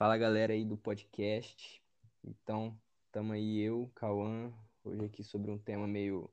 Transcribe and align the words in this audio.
Fala 0.00 0.16
galera 0.16 0.54
aí 0.54 0.64
do 0.64 0.78
podcast. 0.78 1.78
Então, 2.24 2.74
estamos 3.04 3.32
aí 3.32 3.60
eu, 3.60 3.90
Cauã, 3.94 4.50
hoje 4.82 5.04
aqui 5.04 5.22
sobre 5.22 5.50
um 5.50 5.58
tema 5.58 5.86
meio 5.86 6.30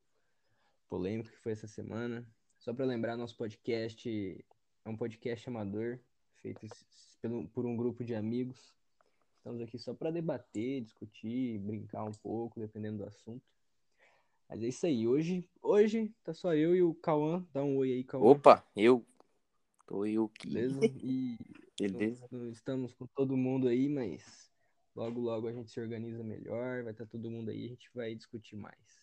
polêmico 0.88 1.30
que 1.30 1.38
foi 1.40 1.52
essa 1.52 1.68
semana. 1.68 2.26
Só 2.60 2.74
para 2.74 2.86
lembrar, 2.86 3.18
nosso 3.18 3.36
podcast 3.36 4.46
é 4.86 4.90
um 4.90 4.96
podcast 4.96 5.50
amador, 5.50 6.00
feito 6.38 6.66
por 7.52 7.66
um 7.66 7.76
grupo 7.76 8.06
de 8.06 8.16
amigos. 8.16 8.74
Estamos 9.36 9.62
aqui 9.62 9.78
só 9.78 9.94
para 9.94 10.12
debater, 10.12 10.80
discutir, 10.80 11.60
brincar 11.60 12.06
um 12.06 12.14
pouco, 12.14 12.62
dependendo 12.62 13.00
do 13.00 13.06
assunto. 13.10 13.44
Mas 14.48 14.64
é 14.64 14.68
isso 14.68 14.86
aí. 14.86 15.06
Hoje, 15.06 15.46
hoje 15.62 16.16
tá 16.24 16.34
só 16.34 16.56
eu 16.56 16.74
e 16.74 16.82
o 16.82 16.94
Cauã. 16.94 17.46
Dá 17.54 17.66
um 17.66 17.76
oi 17.76 17.92
aí, 17.92 18.04
Cauã. 18.06 18.32
Opa, 18.32 18.66
eu. 18.78 19.06
Tô 19.86 20.06
eu 20.06 20.32
aqui. 20.34 20.54
Beleza? 20.54 20.80
E 21.04 21.67
Beleza. 21.80 22.28
estamos 22.52 22.94
com 22.94 23.06
todo 23.08 23.38
mundo 23.38 23.68
aí, 23.68 23.88
mas 23.88 24.52
logo, 24.96 25.20
logo 25.20 25.48
a 25.48 25.54
gente 25.54 25.70
se 25.70 25.80
organiza 25.80 26.24
melhor. 26.24 26.84
Vai 26.84 26.92
estar 26.92 27.06
tá 27.06 27.12
todo 27.12 27.30
mundo 27.30 27.52
aí, 27.52 27.66
a 27.66 27.70
gente 27.70 27.90
vai 27.94 28.16
discutir 28.16 28.56
mais. 28.56 29.02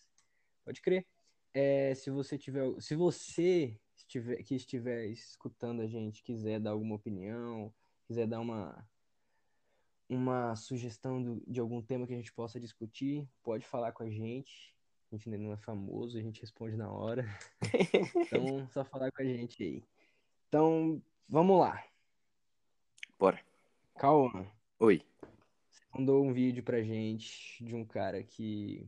Pode 0.63 0.81
crer. 0.81 1.05
É, 1.53 1.95
se 1.95 2.09
você 2.09 2.37
tiver, 2.37 2.81
se 2.81 2.95
você 2.95 3.79
estiver, 3.95 4.43
que 4.43 4.55
estiver 4.55 5.05
escutando 5.05 5.81
a 5.81 5.87
gente, 5.87 6.21
quiser 6.21 6.59
dar 6.59 6.71
alguma 6.71 6.95
opinião, 6.95 7.73
quiser 8.05 8.27
dar 8.27 8.41
uma 8.41 8.85
uma 10.07 10.55
sugestão 10.55 11.21
do, 11.21 11.43
de 11.47 11.59
algum 11.59 11.81
tema 11.81 12.05
que 12.05 12.13
a 12.13 12.17
gente 12.17 12.31
possa 12.31 12.59
discutir, 12.59 13.27
pode 13.41 13.65
falar 13.65 13.91
com 13.91 14.03
a 14.03 14.09
gente. 14.09 14.75
A 15.11 15.15
gente 15.15 15.29
ainda 15.29 15.41
não 15.41 15.53
é 15.53 15.57
famoso, 15.57 16.17
a 16.17 16.21
gente 16.21 16.41
responde 16.41 16.75
na 16.75 16.91
hora. 16.91 17.25
então, 18.15 18.67
só 18.69 18.83
falar 18.83 19.11
com 19.11 19.21
a 19.21 19.25
gente 19.25 19.63
aí. 19.63 19.83
Então, 20.47 21.01
vamos 21.27 21.59
lá. 21.59 21.83
Bora. 23.17 23.39
Calma. 23.97 24.45
Oi. 24.77 25.01
Você 25.69 25.81
mandou 25.93 26.23
um 26.23 26.33
vídeo 26.33 26.61
pra 26.61 26.81
gente 26.83 27.63
de 27.63 27.73
um 27.73 27.85
cara 27.85 28.21
que 28.21 28.85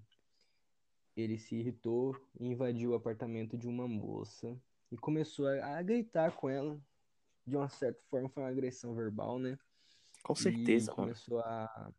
ele 1.15 1.38
se 1.38 1.55
irritou 1.55 2.15
e 2.37 2.45
invadiu 2.45 2.91
o 2.91 2.95
apartamento 2.95 3.57
de 3.57 3.67
uma 3.67 3.87
moça 3.87 4.55
e 4.91 4.97
começou 4.97 5.47
a, 5.47 5.77
a 5.77 5.81
gritar 5.81 6.33
com 6.33 6.49
ela. 6.49 6.79
De 7.45 7.55
uma 7.55 7.69
certa 7.69 8.02
forma, 8.09 8.27
foi 8.27 8.43
uma 8.43 8.49
agressão 8.49 8.93
verbal, 8.93 9.39
né? 9.39 9.57
Com 10.21 10.35
certeza, 10.35 10.91
e 10.91 10.93
começou 10.93 11.39
a, 11.39 11.93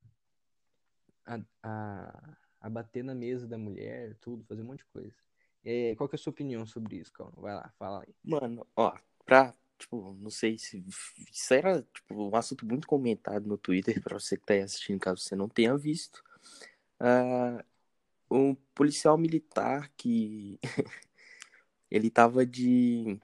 a, 1.25 1.41
a, 1.63 2.37
a, 2.61 2.69
bater 2.69 3.03
na 3.03 3.15
mesa 3.15 3.47
da 3.47 3.57
mulher, 3.57 4.15
tudo, 4.21 4.45
fazer 4.45 4.61
um 4.61 4.67
monte 4.67 4.81
de 4.81 4.85
coisa. 4.87 5.17
É, 5.65 5.95
qual 5.97 6.07
que 6.07 6.15
é 6.15 6.19
a 6.19 6.21
sua 6.21 6.31
opinião 6.31 6.67
sobre 6.67 6.97
isso, 6.97 7.11
Calma? 7.11 7.33
Vai 7.37 7.55
lá, 7.55 7.73
fala 7.79 8.03
aí. 8.03 8.15
Mano, 8.23 8.67
ó, 8.77 8.95
pra, 9.25 9.55
tipo, 9.79 10.17
não 10.21 10.31
sei 10.31 10.59
se 10.59 10.85
isso 11.33 11.55
era, 11.55 11.83
tipo, 11.95 12.15
um 12.15 12.37
assunto 12.37 12.67
muito 12.67 12.87
comentado 12.87 13.47
no 13.47 13.59
Twitter, 13.59 14.03
pra 14.03 14.19
você 14.19 14.37
que 14.37 14.45
tá 14.45 14.55
aí 14.55 14.63
assistindo, 14.63 15.01
caso 15.01 15.23
você 15.23 15.37
não 15.37 15.49
tenha 15.49 15.77
visto. 15.77 16.23
Uh, 17.01 17.65
um 18.31 18.55
policial 18.75 19.17
militar 19.17 19.91
que 19.97 20.59
ele 21.91 22.11
tava 22.11 22.45
de 22.45 23.19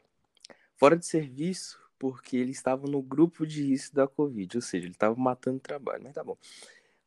fora 0.77 0.97
de 0.97 1.07
serviço 1.07 1.81
porque 1.99 2.37
ele 2.37 2.51
estava 2.51 2.87
no 2.87 3.01
grupo 3.03 3.47
de 3.47 3.63
risco 3.63 3.95
da 3.95 4.07
Covid, 4.07 4.59
ou 4.59 4.63
seja, 4.63 4.87
ele 4.87 4.93
estava 4.93 5.15
matando 5.17 5.61
trabalho, 5.61 6.03
mas 6.03 6.15
tá 6.15 6.23
bom. 6.23 6.37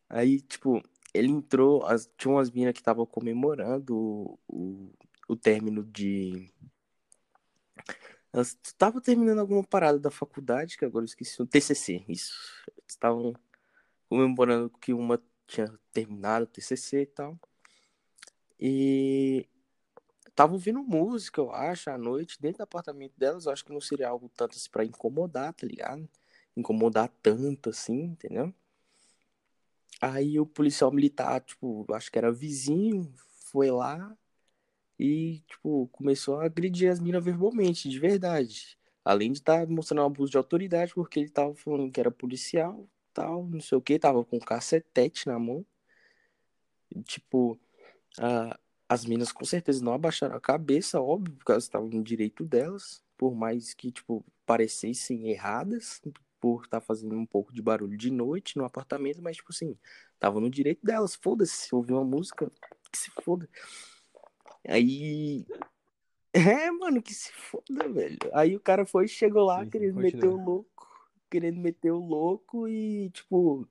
Aí, 0.10 0.42
tipo, 0.42 0.82
ele 1.14 1.32
entrou, 1.32 1.86
as, 1.86 2.10
tinha 2.18 2.34
umas 2.34 2.50
minas 2.50 2.74
que 2.74 2.80
estavam 2.80 3.06
comemorando 3.06 3.96
o, 3.96 4.40
o, 4.48 4.92
o 5.28 5.36
término 5.36 5.84
de. 5.84 6.52
Elas 8.38 8.56
estavam 8.64 9.02
terminando 9.02 9.40
alguma 9.40 9.64
parada 9.64 9.98
da 9.98 10.12
faculdade, 10.12 10.78
que 10.78 10.86
agora 10.86 11.02
eu 11.02 11.08
esqueci, 11.08 11.42
o 11.42 11.48
TCC, 11.48 12.06
isso. 12.08 12.38
Estavam 12.88 13.34
comemorando 14.08 14.70
que 14.70 14.94
uma 14.94 15.20
tinha 15.48 15.74
terminado 15.92 16.44
o 16.44 16.48
TCC 16.48 17.02
e 17.02 17.06
tal. 17.08 17.40
E 18.60 19.50
tava 20.36 20.54
ouvindo 20.54 20.84
música, 20.84 21.42
eu 21.42 21.52
acho, 21.52 21.90
à 21.90 21.98
noite, 21.98 22.40
dentro 22.40 22.60
do 22.60 22.64
apartamento 22.66 23.18
delas. 23.18 23.48
Eu 23.48 23.54
acho 23.54 23.66
que 23.66 23.74
não 23.74 23.82
seria 23.82 24.10
algo 24.10 24.30
tanto 24.30 24.56
assim 24.56 24.70
pra 24.70 24.86
incomodar, 24.86 25.52
tá 25.56 25.66
ligado? 25.66 26.08
Incomodar 26.56 27.12
tanto 27.24 27.72
assim, 27.72 28.04
entendeu? 28.04 28.54
Aí 30.00 30.40
o 30.40 30.46
policial 30.46 30.92
militar, 30.92 31.42
tipo, 31.42 31.88
acho 31.92 32.12
que 32.12 32.20
era 32.20 32.32
vizinho, 32.32 33.12
foi 33.52 33.72
lá 33.72 34.16
e, 35.00 35.44
tipo, 35.48 35.88
começou 35.92 36.40
a 36.40 36.46
agredir 36.46 36.92
as 36.92 37.00
minas 37.00 37.24
verbalmente, 37.24 37.90
de 37.90 38.00
verdade. 38.00 38.78
Além 39.06 39.32
de 39.32 39.40
estar 39.40 39.66
tá 39.66 39.72
mostrando 39.72 40.02
um 40.02 40.06
abuso 40.06 40.32
de 40.32 40.38
autoridade, 40.38 40.94
porque 40.94 41.20
ele 41.20 41.30
tava 41.30 41.54
falando 41.56 41.92
que 41.92 42.00
era 42.00 42.12
policial, 42.12 42.88
tal, 43.14 43.46
não 43.48 43.62
sei 43.62 43.78
o 43.78 43.82
que, 43.82 44.00
tava 44.00 44.24
com 44.24 44.38
um 44.38 44.40
cacetete 44.40 45.28
na 45.28 45.40
mão. 45.40 45.66
E, 46.94 47.02
tipo, 47.04 47.60
a, 48.20 48.60
as 48.90 49.06
minas 49.06 49.32
com 49.32 49.46
certeza 49.46 49.84
não 49.84 49.94
abaixaram 49.94 50.36
a 50.36 50.42
cabeça, 50.42 51.02
óbvio, 51.02 51.36
porque 51.36 51.52
elas 51.52 51.64
estavam 51.64 51.90
no 51.90 52.04
direito 52.04 52.44
delas, 52.44 53.04
por 53.18 53.36
mais 53.36 53.74
que, 53.74 53.92
tipo, 53.92 54.26
parecessem 54.46 55.30
erradas, 55.30 56.02
por 56.40 56.64
estar 56.66 56.80
tá 56.80 56.86
fazendo 56.86 57.16
um 57.16 57.26
pouco 57.26 57.54
de 57.54 57.62
barulho 57.62 57.98
de 57.98 58.12
noite 58.12 58.58
no 58.58 58.66
apartamento, 58.66 59.22
mas, 59.22 59.38
tipo 59.38 59.52
assim, 59.52 59.78
estavam 60.14 60.42
no 60.42 60.50
direito 60.50 60.86
delas, 60.86 61.16
foda-se, 61.16 61.68
se 61.68 61.76
ouvir 61.76 61.94
uma 61.94 62.04
música, 62.04 62.52
que 62.92 62.98
se 62.98 63.12
foda. 63.24 63.50
Aí. 64.68 65.46
É, 66.34 66.70
mano, 66.70 67.02
que 67.02 67.14
se 67.14 67.32
foda, 67.32 67.88
velho. 67.90 68.18
Aí 68.34 68.56
o 68.56 68.60
cara 68.60 68.86
foi, 68.86 69.08
chegou 69.08 69.46
lá, 69.46 69.64
Sim, 69.64 69.70
querendo 69.70 69.96
meter 69.96 70.28
o 70.28 70.36
louco, 70.36 70.88
querendo 71.32 71.60
meter 71.60 71.92
o 71.92 72.00
louco 72.00 72.68
e, 72.68 73.10
tipo, 73.12 73.68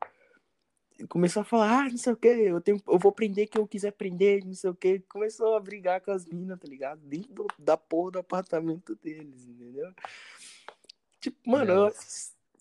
começou 1.08 1.42
a 1.42 1.44
falar, 1.44 1.80
ah, 1.80 1.90
não 1.90 1.98
sei 1.98 2.12
o 2.14 2.16
que, 2.16 2.28
eu, 2.28 2.60
tenho, 2.60 2.82
eu 2.88 2.98
vou 2.98 3.12
prender 3.12 3.48
quem 3.48 3.60
eu 3.60 3.68
quiser 3.68 3.92
prender, 3.92 4.44
não 4.44 4.54
sei 4.54 4.70
o 4.70 4.74
que. 4.74 5.00
Começou 5.00 5.54
a 5.54 5.60
brigar 5.60 6.00
com 6.00 6.10
as 6.10 6.26
minas, 6.26 6.58
tá 6.58 6.66
ligado? 6.66 7.00
Dentro 7.00 7.46
da 7.58 7.76
porra 7.76 8.12
do 8.12 8.18
apartamento 8.20 8.96
deles, 8.96 9.46
entendeu? 9.46 9.92
Tipo, 11.20 11.38
mano. 11.48 11.72
Eu, 11.72 11.92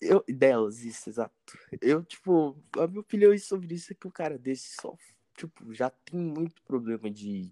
eu, 0.00 0.24
delas, 0.28 0.84
isso, 0.84 1.08
exato. 1.08 1.58
Eu, 1.80 2.04
tipo, 2.04 2.54
a 2.78 2.86
minha 2.86 3.00
opinião 3.00 3.36
sobre 3.38 3.74
isso 3.74 3.92
é 3.92 3.96
que 3.96 4.06
o 4.06 4.12
cara 4.12 4.38
desse 4.38 4.76
só, 4.80 4.94
tipo, 5.34 5.72
já 5.72 5.88
tem 5.88 6.20
muito 6.20 6.62
problema 6.62 7.10
de 7.10 7.50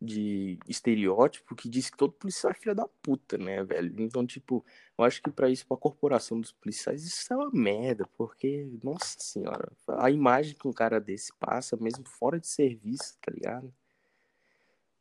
de 0.00 0.58
estereótipo 0.68 1.56
que 1.56 1.68
diz 1.68 1.90
que 1.90 1.96
todo 1.96 2.12
policial 2.12 2.52
é 2.52 2.54
filha 2.54 2.74
da 2.74 2.86
puta, 3.02 3.36
né, 3.36 3.64
velho? 3.64 3.94
Então, 4.00 4.24
tipo, 4.24 4.64
eu 4.96 5.04
acho 5.04 5.20
que 5.20 5.30
para 5.30 5.50
isso, 5.50 5.66
pra 5.66 5.76
corporação 5.76 6.40
dos 6.40 6.52
policiais, 6.52 7.04
isso 7.04 7.32
é 7.32 7.36
uma 7.36 7.50
merda, 7.50 8.08
porque, 8.16 8.68
nossa 8.82 9.18
senhora, 9.18 9.72
a 9.88 10.10
imagem 10.10 10.54
que 10.54 10.68
um 10.68 10.72
cara 10.72 11.00
desse 11.00 11.32
passa, 11.38 11.76
mesmo 11.76 12.06
fora 12.08 12.38
de 12.38 12.46
serviço, 12.46 13.18
tá 13.20 13.32
ligado? 13.32 13.72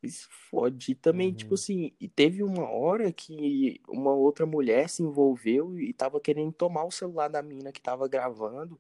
Isso 0.02 0.28
fode. 0.50 0.92
E 0.92 0.96
também, 0.96 1.30
tipo 1.30 1.34
uhum. 1.34 1.38
tipo 1.38 1.54
assim, 1.56 1.94
e 2.00 2.08
teve 2.08 2.44
uma 2.44 2.70
hora 2.70 3.12
que 3.12 3.82
uma 3.88 4.14
outra 4.14 4.46
mulher 4.46 4.90
se 4.90 5.04
envolveu 5.04 5.80
e 5.80 5.94
tava 5.94 6.20
querendo 6.20 6.52
tomar 6.52 6.86
o 6.86 6.92
celular 6.92 7.28
da 7.28 7.42
mina 7.42 7.72
que 7.72 7.82
tava 7.82 8.08
gravando, 8.08 8.80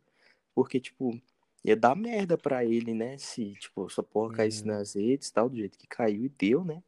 porque, 0.54 0.80
tipo, 0.80 1.20
ia 1.64 1.76
dar 1.76 1.96
merda 1.96 2.38
pra 2.38 2.64
ele, 2.64 2.94
né? 2.94 3.18
Se, 3.18 3.54
tipo, 3.56 3.88
essa 3.88 4.04
porra 4.04 4.36
caísse 4.36 4.62
uhum. 4.62 4.68
nas 4.68 4.96
redes 4.96 5.32
tal, 5.32 5.50
do 5.50 5.58
jeito 5.58 5.78
que 5.78 5.88
caiu 5.88 6.26
e 6.26 6.30
deu, 6.30 6.64
né? 6.64 6.82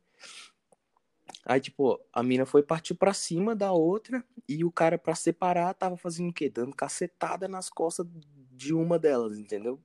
Aí, 1.46 1.60
tipo, 1.60 2.00
a 2.14 2.22
mina 2.22 2.46
foi 2.46 2.62
partir 2.62 2.94
pra 2.94 3.14
cima 3.14 3.56
da 3.56 3.72
outra 3.72 4.24
e 4.48 4.64
o 4.64 4.72
cara, 4.72 4.98
pra 4.98 5.16
separar, 5.16 5.74
tava 5.74 5.98
fazendo 5.98 6.30
o 6.30 6.34
quê? 6.34 6.50
Dando 6.50 6.76
cacetada 6.76 7.48
nas 7.48 7.70
costas 7.70 8.06
de 8.52 8.74
uma 8.74 9.00
delas, 9.00 9.38
entendeu? 9.38 9.80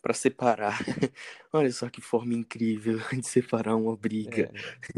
Pra 0.00 0.14
separar. 0.14 0.78
Olha 1.52 1.70
só 1.72 1.90
que 1.90 2.00
forma 2.00 2.34
incrível 2.34 2.98
de 3.12 3.26
separar 3.26 3.76
uma 3.76 3.96
briga. 3.96 4.50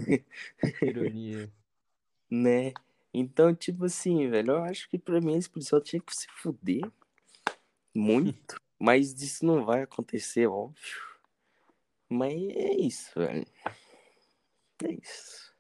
É, 0.09 0.87
ironia. 0.87 1.51
né? 2.31 2.73
Então, 3.13 3.55
tipo 3.55 3.85
assim, 3.85 4.29
velho, 4.31 4.53
eu 4.53 4.63
acho 4.63 4.89
que 4.89 4.99
pra 4.99 5.21
mim 5.21 5.37
esse 5.37 5.51
policial 5.51 5.81
tinha 5.81 6.01
que 6.01 6.17
se 6.17 6.27
fuder 6.37 6.83
muito. 7.95 8.57
Mas 8.85 9.13
isso 9.23 9.47
não 9.47 9.65
vai 9.65 9.83
acontecer, 9.83 10.49
óbvio. 10.49 11.01
Mas 12.09 12.35
é 12.35 12.73
isso, 12.73 13.13
velho. 13.15 13.47
É 14.83 14.91
isso. 14.91 15.55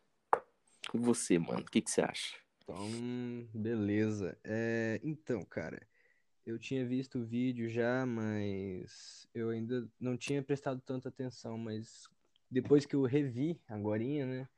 E 0.92 0.98
você, 0.98 1.38
mano, 1.38 1.60
o 1.60 1.70
que, 1.70 1.80
que 1.80 1.88
você 1.88 2.00
acha? 2.00 2.36
Então, 2.58 3.48
beleza. 3.54 4.36
É, 4.42 4.98
então, 5.04 5.44
cara, 5.44 5.86
eu 6.44 6.58
tinha 6.58 6.84
visto 6.84 7.20
o 7.20 7.24
vídeo 7.24 7.68
já, 7.68 8.04
mas 8.04 9.28
eu 9.32 9.50
ainda 9.50 9.88
não 10.00 10.16
tinha 10.16 10.42
prestado 10.42 10.80
tanta 10.80 11.08
atenção, 11.08 11.56
mas 11.56 12.08
depois 12.50 12.84
que 12.84 12.96
eu 12.96 13.04
revi 13.04 13.56
agorinha, 13.68 14.26
né? 14.26 14.48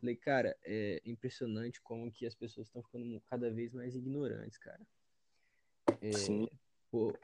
Falei, 0.00 0.16
cara, 0.16 0.58
é 0.64 1.00
impressionante 1.04 1.80
como 1.82 2.10
que 2.10 2.26
as 2.26 2.34
pessoas 2.34 2.66
estão 2.66 2.82
ficando 2.82 3.20
cada 3.26 3.48
vez 3.48 3.72
mais 3.72 3.94
ignorantes, 3.94 4.58
cara. 4.58 4.84
É, 6.02 6.10
Sim. 6.10 6.48
Pô, 6.90 7.16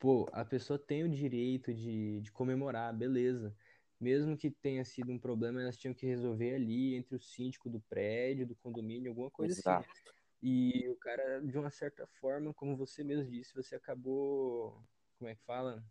pô, 0.00 0.26
a 0.32 0.44
pessoa 0.44 0.78
tem 0.78 1.04
o 1.04 1.08
direito 1.08 1.72
de, 1.74 2.20
de 2.22 2.32
comemorar, 2.32 2.96
beleza. 2.96 3.54
Mesmo 4.00 4.36
que 4.36 4.50
tenha 4.50 4.82
sido 4.84 5.12
um 5.12 5.18
problema, 5.18 5.60
elas 5.60 5.76
tinham 5.76 5.94
que 5.94 6.06
resolver 6.06 6.54
ali 6.54 6.94
entre 6.96 7.14
o 7.14 7.20
síndico 7.20 7.68
do 7.68 7.80
prédio, 7.82 8.46
do 8.46 8.56
condomínio, 8.56 9.10
alguma 9.10 9.30
coisa 9.30 9.52
assim. 9.52 9.60
Exato. 9.60 9.88
assim. 9.90 10.10
E 10.42 10.88
o 10.88 10.96
cara, 10.96 11.40
de 11.40 11.58
uma 11.58 11.70
certa 11.70 12.06
forma, 12.06 12.54
como 12.54 12.74
você 12.74 13.04
mesmo 13.04 13.30
disse, 13.30 13.54
você 13.54 13.76
acabou. 13.76 14.82
Como 15.18 15.28
é 15.30 15.34
que 15.34 15.42
fala? 15.44 15.84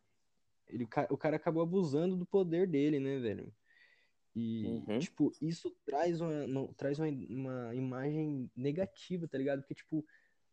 Ele, 0.68 0.88
o 1.12 1.18
cara 1.18 1.36
acabou 1.36 1.62
abusando 1.62 2.16
do 2.18 2.26
poder 2.26 2.68
dele, 2.68 3.00
né, 3.00 3.20
velho? 3.20 3.54
E, 4.36 4.64
Uhum. 4.66 5.00
tipo, 5.00 5.32
isso 5.40 5.70
traz 5.86 6.20
uma, 6.20 6.46
uma- 6.46 6.74
traz 6.74 6.98
uma, 6.98 7.08
uma 7.08 7.76
imagem 7.76 8.50
negativa, 8.56 9.28
tá 9.28 9.38
ligado? 9.38 9.62
Porque, 9.62 9.76
tipo, 9.76 10.04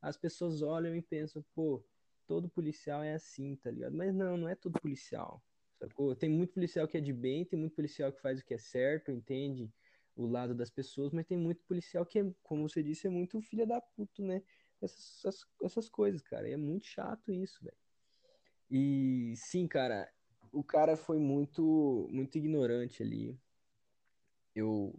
as 0.00 0.16
pessoas 0.18 0.60
olham 0.60 0.94
e 0.94 1.00
pensam, 1.00 1.42
pô, 1.54 1.82
todo 2.26 2.48
policial 2.48 3.02
é 3.02 3.14
assim, 3.14 3.56
tá 3.56 3.70
ligado? 3.70 3.96
Mas 3.96 4.14
não, 4.14 4.36
não 4.36 4.48
é 4.48 4.54
todo 4.54 4.80
policial, 4.80 5.42
sacou? 5.78 6.14
Tem 6.14 6.28
muito 6.28 6.52
policial 6.54 6.86
que 6.88 6.98
é 6.98 7.00
de 7.00 7.12
bem, 7.12 7.44
tem 7.44 7.58
muito 7.58 7.74
policial 7.74 8.12
que 8.12 8.20
faz 8.20 8.40
o 8.40 8.44
que 8.44 8.54
é 8.54 8.58
certo, 8.58 9.10
entende 9.10 9.72
o 10.16 10.26
lado 10.26 10.54
das 10.54 10.70
pessoas, 10.70 11.12
mas 11.12 11.26
tem 11.26 11.36
muito 11.36 11.62
policial 11.64 12.04
que, 12.06 12.18
é, 12.18 12.34
como 12.42 12.68
você 12.68 12.82
disse, 12.82 13.06
é 13.06 13.10
muito 13.10 13.40
filha 13.42 13.66
da 13.66 13.80
puta, 13.80 14.22
né? 14.22 14.42
Essas, 14.80 15.24
essas, 15.24 15.46
essas 15.62 15.88
coisas, 15.88 16.22
cara. 16.22 16.48
E 16.48 16.52
é 16.52 16.56
muito 16.56 16.86
chato 16.86 17.30
isso, 17.30 17.62
velho. 17.62 17.76
E 18.70 19.34
sim, 19.36 19.68
cara, 19.68 20.10
o 20.52 20.64
cara 20.64 20.96
foi 20.96 21.18
muito, 21.18 22.08
muito 22.10 22.36
ignorante 22.36 23.02
ali. 23.02 23.38
Eu, 24.54 24.98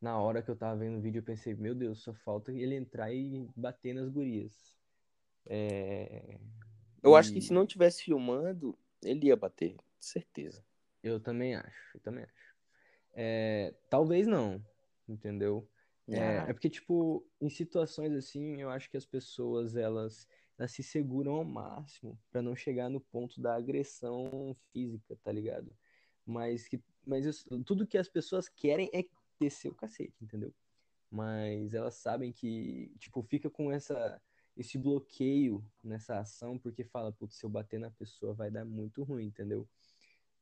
na 0.00 0.18
hora 0.18 0.42
que 0.42 0.50
eu 0.50 0.56
tava 0.56 0.76
vendo 0.76 0.98
o 0.98 1.00
vídeo, 1.00 1.20
eu 1.20 1.24
pensei, 1.24 1.54
meu 1.54 1.74
Deus, 1.74 2.02
só 2.02 2.12
falta 2.12 2.52
ele 2.52 2.74
entrar 2.74 3.12
e 3.12 3.48
bater 3.56 3.94
nas 3.94 4.08
gurias. 4.08 4.76
É... 5.46 6.38
Eu 7.06 7.16
acho 7.16 7.32
que 7.32 7.40
se 7.40 7.52
E 7.52 7.54
não 7.54 7.66
tivesse 7.66 8.02
filmando, 8.02 8.78
ele 9.02 9.28
ia 9.28 9.36
bater, 9.36 9.76
certeza. 10.00 10.62
eu 11.02 11.20
também 11.20 11.54
acho, 11.54 11.96
eu 11.96 12.00
também 12.00 12.24
acho. 12.24 12.56
É, 13.14 13.74
talvez 13.90 14.26
não, 14.26 14.64
entendeu? 15.08 15.68
É, 16.08 16.18
Ah, 16.18 16.46
é 16.48 16.52
porque, 16.52 16.70
tipo, 16.70 17.26
em 17.40 17.50
situações 17.50 18.12
assim, 18.14 18.60
eu 18.60 18.70
acho 18.70 18.90
que 18.90 18.96
as 18.96 19.06
pessoas, 19.06 19.76
elas, 19.76 20.28
elas 20.58 20.72
se 20.72 20.82
seguram 20.82 21.34
ao 21.34 21.44
máximo 21.44 22.18
pra 22.30 22.42
não 22.42 22.56
chegar 22.56 22.88
no 22.90 23.00
ponto 23.00 23.40
da 23.40 23.54
agressão 23.56 24.56
física, 24.72 25.16
tá 25.22 25.32
ligado? 25.32 25.72
Mas, 26.26 26.68
que, 26.68 26.82
mas 27.06 27.44
tudo 27.66 27.86
que 27.86 27.98
as 27.98 28.08
pessoas 28.08 28.48
querem 28.48 28.90
é 28.92 29.04
descer 29.40 29.70
o 29.70 29.74
cacete, 29.74 30.14
entendeu? 30.22 30.54
Mas 31.10 31.74
elas 31.74 31.94
sabem 31.96 32.32
que, 32.32 32.92
tipo, 32.98 33.22
fica 33.22 33.50
com 33.50 33.72
essa, 33.72 34.20
esse 34.56 34.78
bloqueio 34.78 35.64
nessa 35.82 36.18
ação, 36.18 36.58
porque 36.58 36.84
fala, 36.84 37.12
putz, 37.12 37.36
se 37.36 37.44
eu 37.44 37.50
bater 37.50 37.78
na 37.78 37.90
pessoa 37.90 38.34
vai 38.34 38.50
dar 38.50 38.64
muito 38.64 39.02
ruim, 39.02 39.26
entendeu? 39.26 39.68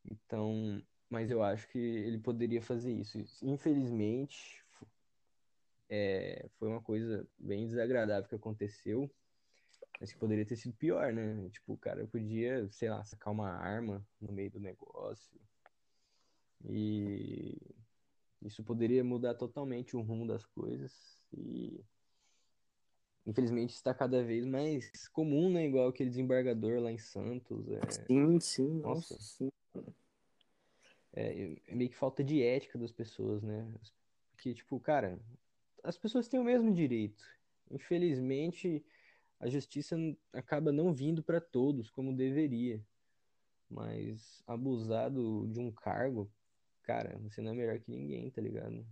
Então, 0.05 0.83
mas 1.09 1.31
eu 1.31 1.43
acho 1.43 1.69
que 1.69 1.79
ele 1.79 2.19
poderia 2.19 2.63
fazer 2.63 2.93
isso. 2.93 3.19
Infelizmente, 3.43 4.65
é, 5.89 6.49
foi 6.59 6.69
uma 6.69 6.83
coisa 6.83 7.27
bem 7.39 7.67
desagradável 7.67 8.29
que 8.29 8.35
aconteceu, 8.35 9.11
mas 10.01 10.13
que 10.13 10.19
poderia 10.19 10.47
ter 10.47 10.57
sido 10.57 10.75
pior, 10.75 11.13
né? 11.13 11.49
Tipo, 11.51 11.75
o 11.75 11.79
cara 11.79 12.07
podia, 12.07 12.69
sei 12.71 12.91
lá, 12.91 13.03
sacar 13.05 13.33
uma 13.33 13.51
arma 13.51 14.07
no 14.21 14.33
meio 14.33 14.51
do 14.51 14.61
negócio. 14.61 15.41
E 16.67 17.57
isso 18.43 18.63
poderia 18.65 19.05
mudar 19.05 19.35
totalmente 19.35 19.97
o 19.97 20.03
rumo 20.03 20.27
das 20.27 20.45
coisas. 20.45 21.21
E 21.33 21.85
infelizmente 23.27 23.75
está 23.75 23.95
cada 23.95 24.23
vez 24.23 24.45
mais 24.45 25.09
comum, 25.09 25.51
né? 25.53 25.67
Igual 25.67 25.89
aquele 25.89 26.11
desembargador 26.11 26.81
lá 26.81 26.91
em 26.91 26.99
Santos. 26.99 27.67
É, 27.69 27.91
sim, 28.07 28.41
sim, 28.41 28.81
nossa, 28.81 29.19
sim. 29.21 29.51
é, 31.13 31.57
é 31.69 31.75
meio 31.75 31.91
que 31.91 31.97
falta 31.97 32.23
de 32.23 32.43
ética 32.43 32.79
das 32.79 32.93
pessoas, 32.93 33.43
né? 33.43 33.67
Porque, 34.33 34.53
tipo, 34.53 34.79
cara, 34.81 35.19
as 35.83 35.97
pessoas 35.97 36.29
têm 36.29 36.41
o 36.41 36.45
mesmo 36.45 36.73
direito. 36.73 37.25
Infelizmente, 37.71 38.85
a 39.41 39.49
justiça 39.49 39.97
acaba 40.33 40.73
não 40.73 40.93
vindo 40.93 41.23
para 41.23 41.41
todos 41.41 41.91
como 41.91 42.15
deveria. 42.15 42.81
Mas 43.71 44.43
abusar 44.47 45.11
do- 45.11 45.47
de 45.49 45.59
um 45.59 45.71
cargo, 45.73 46.31
cara, 46.83 47.19
você 47.19 47.41
não 47.41 47.53
é 47.53 47.55
melhor 47.55 47.79
que 47.81 47.91
ninguém, 47.91 48.31
tá 48.31 48.41
ligado? 48.41 48.85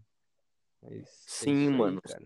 Mas 0.80 1.38
é 1.40 1.44
Sim, 1.44 1.52
isso 1.52 1.74
aí, 1.74 1.78
mano. 1.78 2.00
cara. 2.02 2.22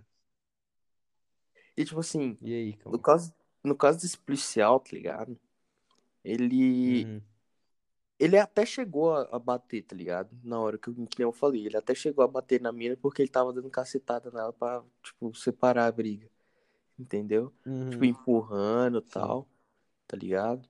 E 1.76 1.84
tipo 1.84 2.00
assim, 2.00 2.38
E 2.40 2.54
aí, 2.54 2.72
no 2.90 2.98
Cão? 2.98 3.00
caso, 3.00 3.34
no 3.64 3.76
caso 3.76 4.00
desse 4.00 4.18
policial, 4.18 4.80
tá 4.80 4.90
ligado? 4.92 5.38
Ele, 6.24 7.08
Uhum, 7.08 7.22
ele 8.18 8.38
até 8.38 8.64
chegou 8.66 9.14
a, 9.14 9.38
bater, 9.38 9.82
tá 9.82 9.94
ligado? 9.94 10.30
Na 10.42 10.58
hora 10.60 10.78
que, 10.78 10.88
eu- 10.88 11.06
que 11.06 11.22
eu 11.24 11.32
falei, 11.32 11.66
ele 11.66 11.76
até 11.76 11.94
chegou 11.94 12.24
a 12.24 12.28
bater 12.28 12.60
na 12.60 12.72
mina 12.72 12.96
porque 12.96 13.22
ele 13.22 13.28
tava 13.30 13.52
dando 13.52 13.70
cacetada 13.70 14.30
nela 14.30 14.52
pra, 14.52 14.82
tipo, 15.02 15.34
separar 15.34 15.86
a 15.86 15.92
briga, 15.92 16.28
entendeu? 16.98 17.54
Tipo, 17.90 18.04
uhum, 18.04 18.06
empurrando 18.06 18.98
e 19.00 19.02
tal, 19.02 19.48
tá 20.08 20.16
ligado? 20.16 20.68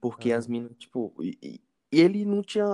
Porque 0.00 0.32
as 0.32 0.46
Aham, 0.46 0.46
minas, 0.46 0.72
tipo, 0.78 1.14
e, 1.22 1.38
e- 1.42 1.60
e 1.92 2.00
ele 2.00 2.24
não 2.24 2.42
tinha 2.42 2.64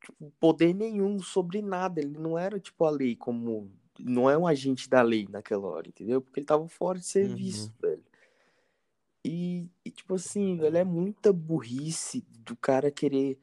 tipo, 0.00 0.30
poder 0.40 0.72
nenhum 0.74 1.18
sobre 1.20 1.60
nada, 1.62 2.00
ele 2.00 2.16
não 2.18 2.38
era, 2.38 2.60
tipo, 2.60 2.84
a 2.84 2.90
lei 2.90 3.16
como, 3.16 3.70
não 3.98 4.28
é 4.30 4.36
um 4.38 4.46
agente 4.46 4.88
da 4.88 5.02
lei 5.02 5.26
naquela 5.28 5.66
hora, 5.68 5.88
entendeu? 5.88 6.20
Porque 6.20 6.40
ele 6.40 6.46
tava 6.46 6.68
fora 6.68 6.98
de 6.98 7.06
serviço, 7.06 7.72
uhum, 7.72 7.88
velho. 7.88 8.04
E, 9.24 9.68
e, 9.84 9.90
tipo 9.90 10.14
assim, 10.14 10.56
velho, 10.56 10.76
é 10.76 10.84
muita 10.84 11.32
burrice 11.32 12.22
do 12.30 12.56
cara 12.56 12.90
querer 12.90 13.38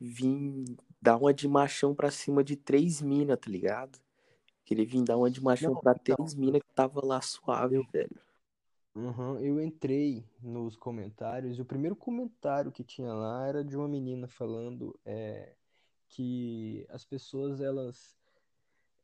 vir 0.00 0.64
dar 1.00 1.16
uma 1.16 1.34
de 1.34 1.48
machão 1.48 1.94
pra 1.94 2.10
cima 2.10 2.42
de 2.44 2.56
três 2.56 3.02
minas, 3.02 3.38
tá 3.38 3.50
ligado? 3.50 3.98
Querer 4.64 4.86
vir 4.86 5.02
dar 5.04 5.16
uma 5.16 5.30
de 5.30 5.42
machão 5.42 5.74
Não, 5.74 5.80
pra 5.80 5.94
então, 6.00 6.16
três 6.16 6.34
minas 6.34 6.62
que 6.62 6.74
tava 6.74 7.04
lá 7.04 7.20
suave, 7.20 7.82
velho. 7.92 8.20
uhum, 8.94 9.38
eu 9.38 9.60
entrei 9.60 10.24
nos 10.42 10.76
comentários 10.76 11.58
e 11.58 11.62
o 11.62 11.64
primeiro 11.64 11.96
comentário 11.96 12.72
que 12.72 12.84
tinha 12.84 13.12
lá 13.12 13.46
era 13.46 13.64
de 13.64 13.76
uma 13.76 13.88
menina 13.88 14.26
falando 14.28 14.98
é, 15.04 15.54
que 16.08 16.86
as 16.90 17.04
pessoas, 17.04 17.60
elas, 17.60 18.16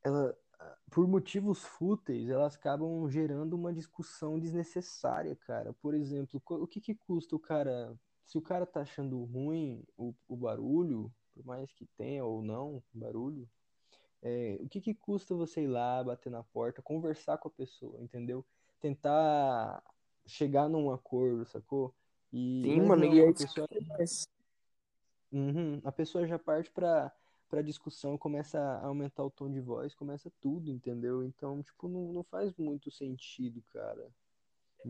ela, 0.03 0.37
por 0.91 1.07
motivos 1.09 1.65
fúteis, 1.65 2.29
elas 2.29 2.57
acabam 2.57 3.09
gerando 3.11 3.55
uma 3.55 3.73
discussão 3.73 4.39
desnecessária, 4.39 5.37
cara. 5.37 5.73
Por 5.75 5.95
exemplo, 5.95 6.41
o 6.47 6.67
que 6.67 6.81
que 6.81 6.95
custa 6.95 7.37
o 7.37 7.39
cara, 7.41 7.95
se 8.27 8.39
o 8.39 8.43
cara 8.43 8.67
tá 8.67 8.83
achando 8.83 9.23
ruim 9.25 9.85
o, 9.97 10.15
o 10.29 10.37
barulho, 10.37 11.13
por 11.35 11.45
mais 11.45 11.73
que 11.73 11.87
tenha 11.97 12.25
ou 12.25 12.43
não 12.43 12.83
barulho, 12.93 13.49
É, 14.23 14.59
o 14.63 14.69
que 14.69 14.81
que 14.81 14.95
custa 14.95 15.35
você 15.35 15.63
ir 15.65 15.67
lá, 15.69 16.03
bater 16.03 16.31
na 16.31 16.43
porta, 16.43 16.81
conversar 16.83 17.37
com 17.39 17.49
a 17.49 17.51
pessoa, 17.51 18.01
entendeu? 18.03 18.45
Tentar 18.81 19.83
chegar 20.27 20.69
num 20.69 20.91
acordo, 20.91 21.45
sacou? 21.47 21.95
E, 22.33 22.63
Sim, 22.65 22.81
mas 22.81 22.89
mano, 22.89 23.05
e 23.05 23.09
não, 23.09 23.19
é 23.19 23.29
a 23.29 23.35
pessoa. 23.35 23.69
Uhum, 25.33 25.81
a 25.85 25.93
pessoa 25.93 26.27
já 26.27 26.39
parte 26.39 26.71
para 26.71 27.13
para 27.49 27.63
discussão, 27.63 28.19
começa 28.19 28.59
a 28.59 28.87
aumentar 28.87 29.25
o 29.25 29.31
tom 29.31 29.51
de 29.51 29.61
voz, 29.61 29.95
começa 29.95 30.31
tudo, 30.41 30.71
entendeu? 30.71 31.23
Então, 31.23 31.63
tipo, 31.63 31.89
não, 31.89 32.13
não 32.13 32.23
faz 32.25 32.53
muito 32.57 32.91
sentido, 32.91 33.63
cara. 33.73 34.07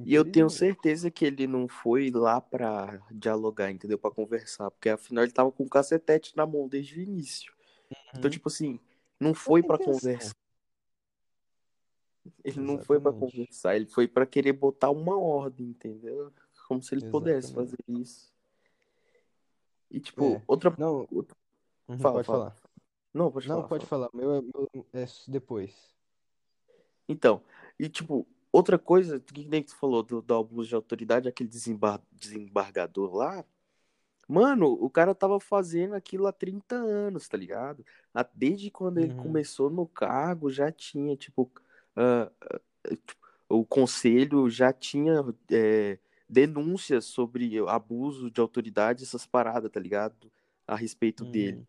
E 0.04 0.12
eu 0.14 0.24
tenho 0.30 0.50
certeza 0.50 1.10
que 1.10 1.24
ele 1.24 1.46
não 1.46 1.68
foi 1.68 2.10
lá 2.10 2.40
pra 2.40 3.00
dialogar, 3.12 3.70
entendeu? 3.70 3.96
Pra 3.98 4.10
conversar, 4.10 4.70
porque 4.70 4.88
afinal 4.88 5.22
ele 5.22 5.32
tava 5.32 5.52
com 5.52 5.62
o 5.64 5.68
cacetete 5.68 6.36
na 6.36 6.44
mão 6.44 6.66
desde 6.66 6.98
o 6.98 7.02
início. 7.02 7.52
Então, 8.10 8.24
Uhum. 8.24 8.30
tipo 8.30 8.48
assim, 8.48 8.80
não 9.20 9.32
foi 9.34 9.60
Essa 9.60 9.66
a 9.66 9.68
pra 9.68 9.76
intenção. 9.76 10.00
conversar. 10.00 10.34
Ele 12.42 12.60
não 12.60 12.78
foi 12.78 12.96
Exatamente. 12.96 13.32
conversar, 13.36 13.76
ele 13.76 13.86
foi 13.86 14.08
pra 14.08 14.26
querer 14.26 14.52
botar 14.54 14.90
uma 14.90 15.16
ordem, 15.16 15.68
entendeu? 15.68 16.32
Como 16.66 16.82
se 16.82 16.94
ele 16.94 17.08
pudesse 17.10 17.52
fazer 17.52 17.76
Exatamente. 17.86 18.02
isso. 18.02 18.32
E, 19.90 20.00
tipo, 20.00 20.24
É. 20.24 20.42
outra. 20.46 20.74
Não, 20.78 21.06
outra- 21.12 21.36
uhum, 21.88 21.98
Fala, 21.98 22.14
pode 22.14 22.26
fala. 22.26 22.38
falar. 22.50 22.56
Não, 23.12 23.30
pode 23.30 23.46
Não, 23.46 23.56
falar, 23.56 23.68
pode 23.68 23.86
fala. 23.86 24.08
falar. 24.08 24.10
Meu, 24.14 24.34
é- 24.36 24.42
meu 24.42 24.86
é 24.92 25.06
depois. 25.28 25.94
Então, 27.08 27.42
e, 27.78 27.88
tipo, 27.88 28.26
outra 28.52 28.78
coisa, 28.78 29.20
que 29.20 29.44
nem 29.46 29.62
tu 29.62 29.76
falou 29.76 30.02
do, 30.02 30.22
do 30.22 30.34
abuso 30.34 30.68
de 30.68 30.74
autoridade, 30.74 31.28
aquele 31.28 31.48
desembar 31.48 32.00
desembargador 32.12 33.14
lá. 33.14 33.44
Mano, 34.28 34.68
o 34.72 34.90
cara 34.90 35.14
tava 35.14 35.40
fazendo 35.40 35.94
aquilo 35.94 36.26
há 36.26 36.32
30 36.32 36.76
anos, 36.76 37.28
tá 37.28 37.36
ligado? 37.36 37.84
Desde 38.34 38.70
quando 38.70 38.98
ele 38.98 39.12
Uhum. 39.12 39.16
começou 39.16 39.70
no 39.70 39.86
cargo, 39.86 40.50
já 40.50 40.72
tinha, 40.72 41.16
tipo, 41.16 41.50
ah, 41.96 42.30
tipo, 43.06 43.16
o 43.48 43.64
conselho 43.66 44.48
já 44.50 44.72
tinha 44.72 45.24
é, 45.50 45.98
denúncias 46.28 47.04
sobre 47.04 47.58
abuso 47.68 48.30
de 48.30 48.40
autoridade, 48.40 49.04
essas 49.04 49.26
paradas, 49.26 49.70
tá 49.70 49.80
ligado? 49.80 50.30
A 50.66 50.74
respeito 50.76 51.24
dele, 51.24 51.58
Uhum. 51.58 51.66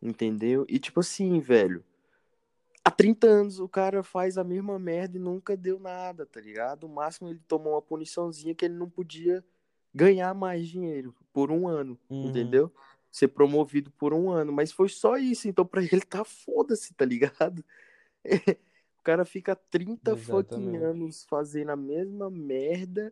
Entendeu? 0.00 0.64
E, 0.68 0.78
tipo 0.78 1.00
assim, 1.00 1.40
velho, 1.40 1.84
há 2.84 2.90
30 2.90 3.26
anos 3.26 3.58
o 3.58 3.68
cara 3.68 4.02
faz 4.02 4.38
a 4.38 4.44
mesma 4.44 4.78
merda 4.78 5.16
e 5.16 5.20
nunca 5.20 5.56
deu 5.56 5.78
nada, 5.78 6.26
tá 6.26 6.40
ligado? 6.40 6.84
O 6.84 6.88
máximo 6.88 7.28
ele 7.28 7.40
tomou 7.46 7.74
uma 7.74 7.82
puniçãozinha 7.82 8.54
que 8.54 8.64
ele 8.64 8.74
não 8.74 8.88
podia 8.88 9.44
ganhar 9.94 10.34
mais 10.34 10.68
dinheiro 10.68 11.14
por 11.32 11.50
um 11.50 11.66
ano, 11.66 11.98
Uhum. 12.10 12.28
entendeu? 12.28 12.72
Ser 13.10 13.28
promovido 13.28 13.90
por 13.92 14.12
um 14.12 14.30
ano, 14.30 14.52
mas 14.52 14.70
foi 14.70 14.88
só 14.88 15.16
isso, 15.16 15.48
então 15.48 15.64
pra 15.64 15.80
ele 15.92 16.02
tá 16.02 16.24
foda-se, 16.24 16.94
tá 16.94 17.04
ligado? 17.04 17.64
cara 19.08 19.24
fica 19.24 19.56
30 19.56 20.18
fucking 20.18 20.44
Exatamente. 20.44 20.84
anos 20.84 21.24
fazendo 21.24 21.70
a 21.70 21.76
mesma 21.76 22.28
merda. 22.28 23.10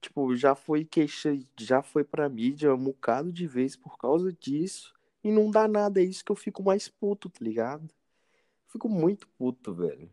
Tipo, 0.00 0.34
já 0.34 0.56
foi 0.56 0.84
queixa, 0.84 1.38
já 1.56 1.82
foi 1.84 2.02
pra 2.02 2.28
mídia 2.28 2.74
um 2.74 2.82
bocado 2.82 3.32
de 3.32 3.46
vez 3.46 3.76
por 3.76 3.96
causa 3.96 4.32
disso. 4.32 4.92
E 5.24 5.32
não 5.32 5.50
dá 5.50 5.66
nada, 5.66 6.00
é 6.00 6.04
isso 6.04 6.22
que 6.22 6.30
eu 6.30 6.36
fico 6.36 6.62
mais 6.62 6.86
puto, 6.86 7.30
tá 7.30 7.38
ligado? 7.42 7.88
Fico 8.68 8.90
muito 8.90 9.26
puto, 9.38 9.72
velho. 9.72 10.10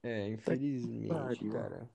É, 0.00 0.28
infelizmente, 0.28 1.08
pariu. 1.08 1.52
cara. 1.52 1.90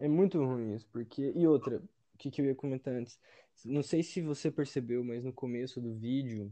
É 0.00 0.08
muito 0.08 0.44
ruim 0.44 0.74
isso, 0.74 0.88
porque. 0.90 1.32
E 1.36 1.46
outra, 1.46 1.76
o 1.76 2.18
que, 2.18 2.30
que 2.30 2.40
eu 2.40 2.46
ia 2.46 2.54
comentar 2.54 2.92
antes? 2.92 3.18
Não 3.64 3.82
sei 3.82 4.02
se 4.02 4.20
você 4.20 4.50
percebeu, 4.50 5.04
mas 5.04 5.22
no 5.22 5.32
começo 5.32 5.80
do 5.80 5.94
vídeo. 5.94 6.50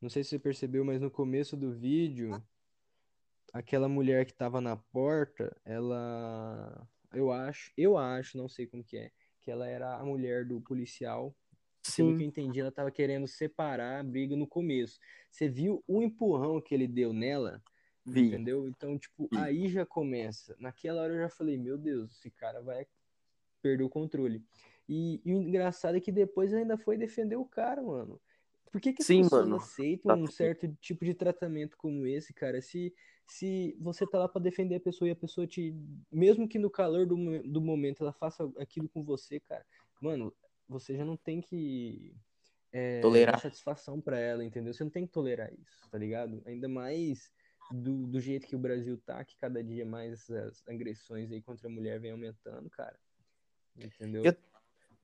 Não 0.00 0.08
sei 0.08 0.24
se 0.24 0.30
você 0.30 0.38
percebeu, 0.38 0.84
mas 0.84 1.00
no 1.00 1.10
começo 1.10 1.56
do 1.56 1.72
vídeo, 1.72 2.42
aquela 3.52 3.88
mulher 3.88 4.24
que 4.24 4.32
tava 4.32 4.60
na 4.60 4.76
porta, 4.76 5.54
ela. 5.64 6.88
Eu 7.12 7.32
acho, 7.32 7.72
eu 7.76 7.96
acho, 7.98 8.38
não 8.38 8.48
sei 8.48 8.66
como 8.66 8.84
que 8.84 8.96
é, 8.96 9.10
que 9.40 9.50
ela 9.50 9.66
era 9.66 9.96
a 9.96 10.04
mulher 10.04 10.46
do 10.46 10.60
policial. 10.60 11.34
Pelo 11.94 12.14
que 12.14 12.22
eu 12.22 12.26
Sim, 12.26 12.28
entendi, 12.28 12.60
ela 12.60 12.70
tava 12.72 12.90
querendo 12.90 13.26
separar 13.26 14.00
a 14.00 14.02
briga 14.04 14.36
no 14.36 14.46
começo. 14.46 14.98
Você 15.30 15.48
viu 15.48 15.82
o 15.86 16.02
empurrão 16.02 16.60
que 16.60 16.74
ele 16.74 16.86
deu 16.86 17.12
nela? 17.12 17.62
vi, 18.06 18.24
Entendeu? 18.26 18.68
Então, 18.68 18.98
tipo, 18.98 19.30
vi. 19.30 19.36
aí 19.38 19.68
já 19.68 19.84
começa. 19.84 20.56
Naquela 20.58 21.02
hora 21.02 21.14
eu 21.14 21.18
já 21.20 21.28
falei, 21.28 21.58
meu 21.58 21.76
Deus, 21.76 22.12
esse 22.12 22.30
cara 22.30 22.62
vai 22.62 22.86
perder 23.62 23.84
o 23.84 23.88
controle. 23.90 24.44
E, 24.88 25.20
e 25.24 25.34
o 25.34 25.42
engraçado 25.42 25.96
é 25.96 26.00
que 26.00 26.12
depois 26.12 26.54
ainda 26.54 26.78
foi 26.78 26.96
defender 26.96 27.36
o 27.36 27.44
cara, 27.44 27.82
mano. 27.82 28.20
Por 28.70 28.80
que 28.80 28.92
que 28.92 29.02
as 29.02 29.06
Sim, 29.06 29.22
pessoas 29.22 29.48
mano. 29.48 29.56
aceitam 29.56 30.12
um 30.12 30.26
Exatamente. 30.26 30.34
certo 30.36 30.68
tipo 30.80 31.04
de 31.04 31.14
tratamento 31.14 31.76
como 31.76 32.06
esse, 32.06 32.32
cara? 32.34 32.60
Se, 32.60 32.94
se 33.26 33.76
você 33.80 34.06
tá 34.06 34.18
lá 34.18 34.28
pra 34.28 34.40
defender 34.42 34.76
a 34.76 34.80
pessoa 34.80 35.08
e 35.08 35.12
a 35.12 35.16
pessoa 35.16 35.46
te. 35.46 35.74
Mesmo 36.10 36.48
que 36.48 36.58
no 36.58 36.70
calor 36.70 37.06
do, 37.06 37.16
do 37.42 37.60
momento 37.60 38.02
ela 38.02 38.12
faça 38.12 38.50
aquilo 38.58 38.88
com 38.88 39.02
você, 39.02 39.40
cara, 39.40 39.64
mano, 40.00 40.34
você 40.68 40.96
já 40.96 41.04
não 41.04 41.16
tem 41.16 41.40
que 41.40 42.14
é, 42.72 42.96
dar 42.96 43.02
Tolerar. 43.02 43.40
satisfação 43.40 44.00
pra 44.00 44.18
ela, 44.18 44.44
entendeu? 44.44 44.72
Você 44.74 44.84
não 44.84 44.90
tem 44.90 45.06
que 45.06 45.12
tolerar 45.12 45.52
isso, 45.52 45.88
tá 45.90 45.96
ligado? 45.98 46.42
Ainda 46.44 46.68
mais 46.68 47.32
do, 47.70 48.06
do 48.06 48.20
jeito 48.20 48.46
que 48.46 48.56
o 48.56 48.58
Brasil 48.58 48.98
tá, 48.98 49.24
que 49.24 49.36
cada 49.36 49.62
dia 49.64 49.84
mais 49.86 50.28
as 50.30 50.62
agressões 50.68 51.30
aí 51.32 51.40
contra 51.42 51.66
a 51.68 51.70
mulher 51.70 51.98
vem 52.00 52.12
aumentando, 52.12 52.68
cara. 52.70 52.98
Entendeu? 53.76 54.24
Eu- 54.24 54.34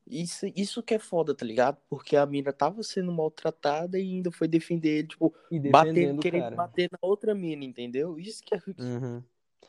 Isso, 0.07 0.47
isso 0.55 0.83
que 0.83 0.93
é 0.95 0.99
foda, 0.99 1.35
tá 1.35 1.47
ligado? 1.47 1.79
Porque 1.89 2.15
a 2.15 2.27
mina 2.27 2.53
tava 2.53 2.83
sendo 2.83 3.11
maltratada 3.11 3.99
e 3.99 4.03
ainda 4.03 4.31
foi 4.31 4.47
defender 4.47 4.99
ele, 4.99 5.09
tipo, 5.09 5.35
E 5.51 5.59
batendo, 5.59 6.19
o 6.19 6.23
querendo 6.23 6.43
cara. 6.43 6.57
bater 6.57 6.91
na 6.93 6.99
outra 7.01 7.35
mina, 7.35 7.65
entendeu? 7.65 8.19
Isso 8.19 8.43
que 8.45 8.55
é. 8.55 8.59
Uhum. 8.79 9.23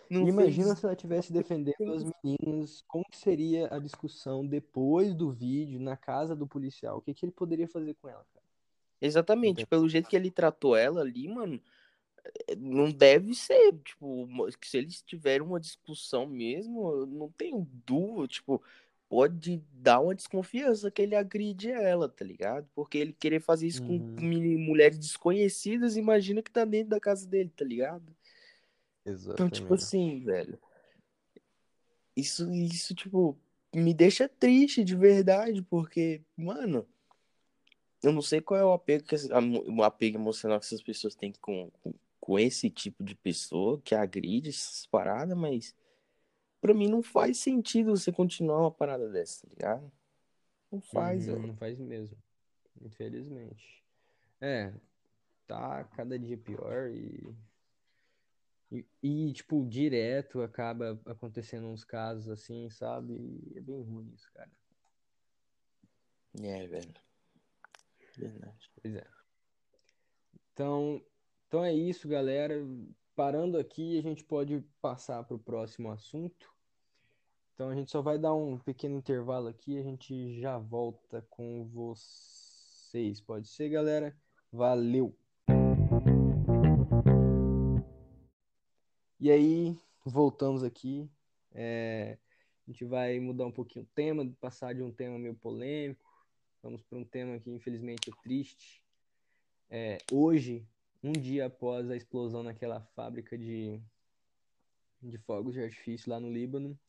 Não 0.09 0.27
imagina 0.27 0.67
fez- 0.67 0.79
se 0.79 0.85
ela 0.85 0.93
estivesse 0.93 1.33
defendendo 1.33 1.93
as 1.93 2.03
meninas, 2.23 2.83
como 2.87 3.03
que 3.09 3.17
seria 3.17 3.67
a 3.73 3.79
discussão 3.79 4.45
depois 4.45 5.13
do 5.13 5.31
vídeo, 5.31 5.79
na 5.79 5.97
casa 5.97 6.35
do 6.35 6.47
policial? 6.47 6.97
O 6.97 7.01
que, 7.01 7.13
que 7.13 7.25
ele 7.25 7.31
poderia 7.31 7.67
fazer 7.67 7.93
com 7.95 8.07
ela, 8.09 8.25
cara? 8.33 8.45
Exatamente, 9.01 9.61
Entendeu? 9.61 9.67
pelo 9.67 9.89
jeito 9.89 10.09
que 10.09 10.15
ele 10.15 10.31
tratou 10.31 10.75
ela 10.75 11.01
ali, 11.01 11.27
mano, 11.27 11.61
é, 12.47 12.55
não 12.55 12.91
deve 12.91 13.33
ser, 13.35 13.73
tipo, 13.83 14.27
se 14.63 14.77
eles 14.77 15.01
tiverem 15.01 15.45
uma 15.45 15.59
discussão 15.59 16.25
mesmo, 16.25 17.05
não 17.05 17.29
tenho 17.31 17.67
dúvida, 17.85 18.27
tipo, 18.27 18.63
pode 19.09 19.61
dar 19.73 19.99
uma 19.99 20.15
desconfiança 20.15 20.89
que 20.89 21.01
ele 21.01 21.15
agride 21.15 21.69
ela, 21.69 22.09
tá 22.09 22.25
ligado? 22.25 22.67
Porque 22.73 22.97
ele 22.97 23.13
querer 23.13 23.39
fazer 23.39 23.67
isso 23.67 23.83
Uhum. 23.83 24.03
com 24.15 24.21
mulheres 24.21 24.97
desconhecidas, 24.97 25.97
imagina 25.97 26.41
que 26.41 26.51
tá 26.51 26.65
dentro 26.65 26.89
da 26.89 26.99
casa 26.99 27.27
dele, 27.27 27.51
tá 27.55 27.63
ligado? 27.65 28.15
Então, 29.05 29.49
tipo 29.49 29.73
assim, 29.73 30.23
velho, 30.23 30.59
isso, 32.15 32.49
isso, 32.51 32.95
tipo, 32.95 33.37
me 33.73 33.93
deixa 33.93 34.27
triste 34.27 34.83
de 34.83 34.95
verdade, 34.95 35.61
porque, 35.61 36.21
mano, 36.35 36.87
eu 38.01 38.13
não 38.13 38.21
sei 38.21 38.41
qual 38.41 38.59
é 38.59 38.63
o 38.63 38.71
apego, 38.71 39.03
que, 39.03 39.15
o 39.15 39.83
apego 39.83 40.17
emocional 40.17 40.59
que 40.59 40.65
essas 40.65 40.81
pessoas 40.81 41.15
têm 41.15 41.33
com, 41.33 41.69
com, 41.81 41.93
com 42.19 42.39
esse 42.39 42.69
tipo 42.69 43.03
de 43.03 43.15
pessoa 43.15 43.81
que 43.83 43.93
agride 43.93 44.49
essas 44.49 44.85
paradas, 44.85 45.37
mas 45.37 45.75
pra 46.61 46.73
mim 46.73 46.87
não 46.87 47.03
faz 47.03 47.37
sentido 47.37 47.95
você 47.95 48.11
continuar 48.11 48.61
uma 48.61 48.71
parada 48.71 49.09
dessa, 49.09 49.45
tá 49.45 49.47
ligado? 49.49 49.91
Não 50.71 50.81
faz, 50.81 51.27
Uhum, 51.27 51.47
não 51.47 51.55
faz 51.55 51.77
mesmo, 51.79 52.17
infelizmente. 52.81 53.83
É, 54.39 54.73
tá 55.47 55.83
cada 55.83 56.17
dia 56.17 56.37
pior 56.37 56.89
e, 56.91 57.35
e, 58.77 59.29
e, 59.29 59.33
tipo, 59.33 59.65
direto 59.65 60.41
acaba 60.41 60.99
acontecendo 61.05 61.67
uns 61.67 61.83
casos 61.83 62.29
assim, 62.29 62.69
sabe? 62.69 63.13
E 63.13 63.57
é 63.57 63.61
bem 63.61 63.81
ruim 63.81 64.11
isso, 64.13 64.29
cara. 64.33 64.51
É, 66.41 66.67
velho. 66.67 66.93
Verdade. 68.17 68.71
Pois 68.81 68.95
é. 68.95 69.07
Então, 70.53 71.01
então 71.47 71.63
é 71.63 71.73
isso, 71.73 72.07
galera. 72.07 72.55
Parando 73.15 73.57
aqui, 73.57 73.97
a 73.97 74.01
gente 74.01 74.23
pode 74.23 74.61
passar 74.81 75.23
para 75.23 75.35
o 75.35 75.39
próximo 75.39 75.89
assunto. 75.89 76.53
Então 77.53 77.69
a 77.69 77.75
gente 77.75 77.89
só 77.89 78.01
vai 78.01 78.17
dar 78.19 78.33
um 78.33 78.57
pequeno 78.59 78.97
intervalo 78.97 79.47
aqui, 79.47 79.77
a 79.77 79.81
gente 79.81 80.37
já 80.41 80.57
volta 80.57 81.25
com 81.29 81.65
vocês. 81.69 83.21
Pode 83.21 83.47
ser, 83.47 83.69
galera? 83.69 84.13
Valeu! 84.51 85.17
E 89.25 89.31
aí, 89.31 89.75
voltamos 90.05 90.63
aqui. 90.63 91.09
É, 91.51 92.15
a 92.67 92.71
gente 92.71 92.85
vai 92.85 93.19
mudar 93.19 93.47
um 93.47 93.51
pouquinho 93.51 93.83
o 93.83 93.87
tema, 93.95 94.23
passar 94.39 94.75
de 94.75 94.83
um 94.83 94.91
tema 94.91 95.17
meio 95.17 95.33
polêmico. 95.33 96.07
Vamos 96.61 96.83
para 96.83 96.99
um 96.99 97.03
tema 97.03 97.39
que 97.39 97.49
infelizmente 97.49 98.11
é 98.11 98.13
triste. 98.21 98.83
É, 99.67 99.97
hoje, 100.11 100.63
um 101.03 101.11
dia 101.11 101.47
após 101.47 101.89
a 101.89 101.95
explosão 101.95 102.43
naquela 102.43 102.81
fábrica 102.95 103.35
de, 103.35 103.81
de 105.01 105.17
fogos 105.17 105.55
de 105.55 105.63
artifício 105.63 106.11
lá 106.11 106.19
no 106.19 106.31
Líbano, 106.31 106.79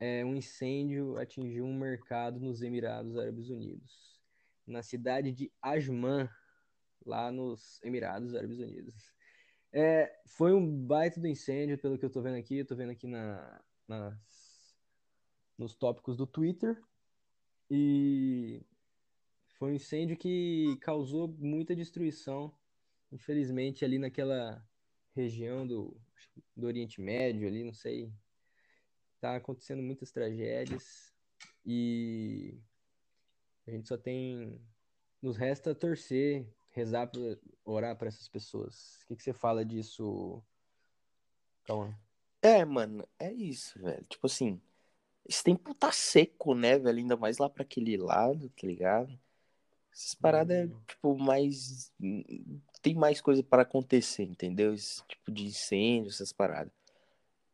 é, 0.00 0.24
um 0.24 0.34
incêndio 0.34 1.16
atingiu 1.18 1.64
um 1.64 1.78
mercado 1.78 2.40
nos 2.40 2.62
Emirados 2.62 3.16
Árabes 3.16 3.48
Unidos, 3.48 4.20
na 4.66 4.82
cidade 4.82 5.30
de 5.30 5.52
Ajman, 5.62 6.28
lá 7.04 7.30
nos 7.30 7.80
Emirados 7.84 8.34
Árabes 8.34 8.58
Unidos. 8.58 9.15
É, 9.78 10.10
foi 10.24 10.54
um 10.54 10.66
baita 10.86 11.20
do 11.20 11.28
incêndio, 11.28 11.76
pelo 11.76 11.98
que 11.98 12.04
eu 12.06 12.08
tô 12.08 12.22
vendo 12.22 12.38
aqui. 12.38 12.56
Eu 12.56 12.64
tô 12.64 12.74
vendo 12.74 12.92
aqui 12.92 13.06
na, 13.06 13.62
nas, 13.86 14.74
nos 15.58 15.74
tópicos 15.74 16.16
do 16.16 16.26
Twitter. 16.26 16.82
E 17.70 18.64
foi 19.58 19.72
um 19.72 19.74
incêndio 19.74 20.16
que 20.16 20.78
causou 20.80 21.28
muita 21.28 21.76
destruição. 21.76 22.56
Infelizmente, 23.12 23.84
ali 23.84 23.98
naquela 23.98 24.66
região 25.14 25.66
do, 25.66 25.94
do 26.56 26.66
Oriente 26.66 26.98
Médio, 26.98 27.46
ali, 27.46 27.62
não 27.62 27.74
sei. 27.74 28.10
Tá 29.20 29.36
acontecendo 29.36 29.82
muitas 29.82 30.10
tragédias. 30.10 31.12
E 31.66 32.58
a 33.66 33.72
gente 33.72 33.86
só 33.86 33.98
tem. 33.98 34.58
Nos 35.20 35.36
resta 35.36 35.74
torcer, 35.74 36.48
rezar, 36.76 37.06
pra, 37.06 37.20
orar 37.64 37.96
para 37.96 38.08
essas 38.08 38.28
pessoas. 38.28 39.00
O 39.02 39.06
que, 39.06 39.16
que 39.16 39.22
você 39.22 39.32
fala 39.32 39.64
disso, 39.64 40.42
Cauã? 41.64 41.92
É, 42.42 42.64
mano, 42.66 43.08
é 43.18 43.32
isso, 43.32 43.78
velho. 43.80 44.04
Tipo 44.04 44.26
assim, 44.26 44.60
esse 45.24 45.42
tempo 45.42 45.74
tá 45.74 45.90
seco, 45.90 46.54
né, 46.54 46.78
velho? 46.78 46.98
Ainda 46.98 47.16
mais 47.16 47.38
lá 47.38 47.48
pra 47.48 47.62
aquele 47.62 47.96
lado, 47.96 48.50
tá 48.50 48.66
ligado? 48.66 49.18
Essas 49.90 50.14
paradas, 50.14 50.70
Hum. 50.70 50.78
tipo, 50.86 51.18
mais. 51.18 51.90
Tem 52.82 52.94
mais 52.94 53.22
coisa 53.22 53.42
para 53.42 53.62
acontecer, 53.62 54.24
entendeu? 54.24 54.74
Esse 54.74 55.02
tipo 55.06 55.32
de 55.32 55.46
incêndio, 55.46 56.10
essas 56.10 56.30
paradas. 56.30 56.72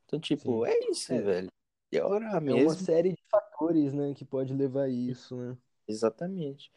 Então, 0.05 0.19
tipo, 0.19 0.67
Sim. 0.67 0.73
é 0.73 0.91
isso, 0.91 1.15
É. 1.15 1.21
velho. 1.21 1.49
É 1.93 2.03
hora 2.03 2.27
É 2.27 2.39
uma 2.39 2.41
mesmo. 2.41 2.75
série 2.75 3.13
de 3.13 3.23
fatores, 3.31 3.93
né, 3.95 4.13
que 4.15 4.25
pode 4.25 4.53
levar 4.53 4.83
a 4.85 4.89
isso, 4.89 5.37
né? 5.37 5.57
Exatamente. 5.87 6.73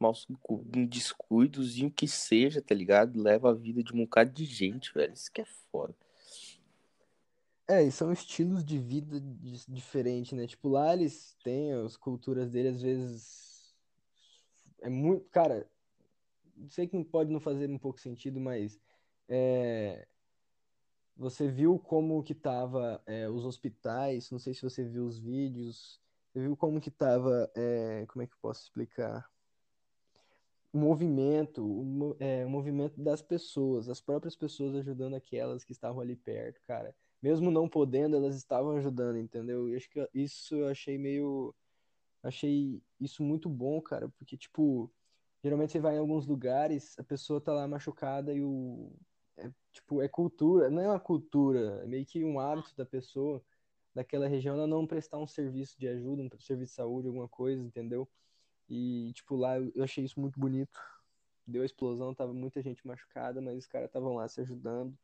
Maus 0.00 0.26
cu- 0.40 0.64
descuidozinho 0.88 1.90
que 1.90 2.06
seja, 2.06 2.62
tá 2.62 2.74
ligado? 2.74 3.20
Leva 3.20 3.50
a 3.50 3.54
vida 3.54 3.82
de 3.82 3.92
um 3.92 3.98
bocado 3.98 4.30
de 4.30 4.44
gente, 4.44 4.92
velho. 4.94 5.12
Isso 5.12 5.30
que 5.32 5.40
é 5.40 5.44
foda. 5.70 5.94
É, 7.66 7.82
e 7.82 7.90
são 7.92 8.10
estilos 8.10 8.64
de 8.64 8.78
vida 8.78 9.20
di- 9.20 9.64
diferentes, 9.68 10.32
né? 10.32 10.46
Tipo, 10.46 10.68
lá 10.68 10.94
eles 10.94 11.36
têm 11.44 11.72
as 11.72 11.96
culturas 11.96 12.50
deles, 12.50 12.76
às 12.76 12.82
vezes 12.82 13.48
é 14.80 14.88
muito, 14.88 15.28
cara, 15.30 15.68
sei 16.70 16.86
que 16.86 17.04
pode 17.04 17.30
não 17.30 17.40
fazer 17.40 17.68
um 17.70 17.78
pouco 17.78 18.00
sentido, 18.00 18.40
mas 18.40 18.80
é, 19.28 20.06
você 21.16 21.48
viu 21.48 21.78
como 21.78 22.22
que 22.22 22.34
tava 22.34 23.02
é, 23.06 23.28
os 23.28 23.44
hospitais, 23.44 24.30
não 24.30 24.38
sei 24.38 24.54
se 24.54 24.62
você 24.62 24.84
viu 24.84 25.04
os 25.04 25.18
vídeos, 25.18 26.00
você 26.32 26.40
viu 26.40 26.56
como 26.56 26.80
que 26.80 26.90
tava, 26.90 27.50
é, 27.54 28.06
como 28.06 28.22
é 28.22 28.26
que 28.26 28.32
eu 28.34 28.38
posso 28.40 28.62
explicar? 28.62 29.28
Movimento, 30.78 31.64
o, 31.64 32.16
é, 32.20 32.44
o 32.44 32.50
movimento 32.50 33.00
das 33.00 33.22
pessoas, 33.22 33.88
as 33.88 34.00
próprias 34.00 34.36
pessoas 34.36 34.74
ajudando 34.76 35.14
aquelas 35.14 35.64
que 35.64 35.72
estavam 35.72 36.00
ali 36.00 36.16
perto, 36.16 36.60
cara. 36.66 36.94
Mesmo 37.22 37.50
não 37.50 37.68
podendo, 37.68 38.16
elas 38.16 38.36
estavam 38.36 38.76
ajudando, 38.76 39.18
entendeu? 39.18 39.68
E 39.68 39.76
acho 39.76 39.90
que 39.90 40.08
isso 40.14 40.54
eu 40.56 40.68
achei 40.68 40.98
meio. 40.98 41.54
Achei 42.22 42.82
isso 43.00 43.22
muito 43.22 43.48
bom, 43.48 43.80
cara, 43.80 44.08
porque, 44.18 44.36
tipo, 44.36 44.92
geralmente 45.42 45.72
você 45.72 45.80
vai 45.80 45.96
em 45.96 45.98
alguns 45.98 46.26
lugares, 46.26 46.98
a 46.98 47.04
pessoa 47.04 47.40
tá 47.40 47.52
lá 47.52 47.66
machucada 47.68 48.32
e 48.34 48.42
o. 48.42 48.92
É, 49.36 49.50
tipo, 49.72 50.02
é 50.02 50.08
cultura, 50.08 50.70
não 50.70 50.82
é 50.82 50.88
uma 50.88 51.00
cultura, 51.00 51.80
é 51.84 51.86
meio 51.86 52.04
que 52.06 52.24
um 52.24 52.40
hábito 52.40 52.74
da 52.76 52.84
pessoa 52.84 53.42
daquela 53.94 54.28
região 54.28 54.54
ela 54.54 54.66
não 54.66 54.86
prestar 54.86 55.18
um 55.18 55.26
serviço 55.26 55.78
de 55.78 55.88
ajuda, 55.88 56.22
um 56.22 56.40
serviço 56.40 56.72
de 56.72 56.76
saúde, 56.76 57.08
alguma 57.08 57.28
coisa, 57.28 57.62
entendeu? 57.64 58.08
E, 58.68 59.12
tipo, 59.14 59.36
lá 59.36 59.58
eu 59.58 59.82
achei 59.82 60.04
isso 60.04 60.20
muito 60.20 60.38
bonito. 60.38 60.78
Deu 61.46 61.62
a 61.62 61.66
explosão, 61.66 62.14
tava 62.14 62.32
muita 62.32 62.60
gente 62.60 62.86
machucada, 62.86 63.40
mas 63.40 63.56
os 63.58 63.66
caras 63.66 63.88
estavam 63.88 64.14
lá 64.14 64.28
se 64.28 64.40
ajudando. 64.40 64.96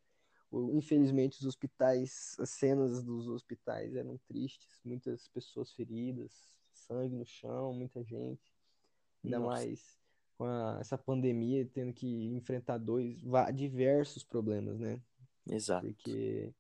Infelizmente, 0.72 1.40
os 1.40 1.46
hospitais, 1.46 2.36
as 2.38 2.50
cenas 2.50 3.02
dos 3.02 3.26
hospitais 3.28 3.96
eram 3.96 4.18
tristes, 4.28 4.68
muitas 4.84 5.26
pessoas 5.28 5.72
feridas, 5.72 6.54
sangue 6.72 7.16
no 7.16 7.24
chão, 7.24 7.72
muita 7.72 8.04
gente. 8.04 8.54
Ainda 9.24 9.40
Nossa. 9.40 9.64
mais 9.64 9.98
com 10.36 10.44
a- 10.44 10.78
essa 10.80 10.98
pandemia, 10.98 11.66
tendo 11.72 11.92
que 11.92 12.06
enfrentar 12.34 12.78
dois, 12.78 13.18
diversos 13.54 14.22
problemas, 14.22 14.78
né? 14.78 15.00
Exato. 15.48 15.86
Porque 15.86 16.52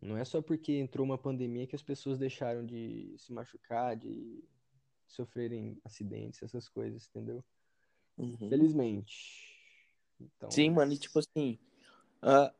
não 0.00 0.16
é 0.16 0.24
só 0.24 0.40
porque 0.40 0.72
entrou 0.72 1.04
uma 1.04 1.18
pandemia 1.18 1.66
que 1.66 1.76
as 1.76 1.82
pessoas 1.82 2.18
deixaram 2.18 2.64
de 2.64 3.14
se 3.18 3.32
machucar, 3.32 3.96
de 3.96 4.42
sofrerem 5.08 5.78
acidentes, 5.84 6.42
essas 6.42 6.68
coisas, 6.68 7.08
entendeu? 7.08 7.44
Uhum. 8.16 8.48
Felizmente. 8.48 9.56
Então, 10.20 10.50
Sim, 10.50 10.70
mano, 10.70 10.92
e 10.92 10.98
tipo 10.98 11.18
assim, 11.18 11.58
ah, 12.22 12.52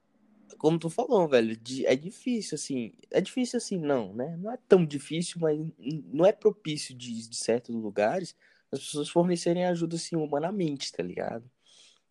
como 0.59 0.79
tu 0.79 0.91
falou, 0.91 1.29
velho, 1.29 1.57
é 1.87 1.97
difícil, 1.97 2.57
assim, 2.57 2.93
é 3.11 3.21
difícil 3.21 3.59
assim, 3.59 3.79
não, 3.79 4.15
né? 4.15 4.37
Não 4.37 4.53
é 4.53 4.57
tão 4.69 4.85
difícil, 4.87 5.41
mas 5.41 5.59
não 6.13 6.27
é 6.27 6.33
propício 6.33 6.95
de, 6.97 7.29
de 7.29 7.37
certos 7.37 7.75
lugares 7.75 8.37
as 8.73 8.81
pessoas 8.81 9.09
fornecerem 9.09 9.65
ajuda, 9.67 9.97
assim, 9.97 10.17
humanamente, 10.17 10.93
tá 10.93 11.03
ligado? 11.03 11.51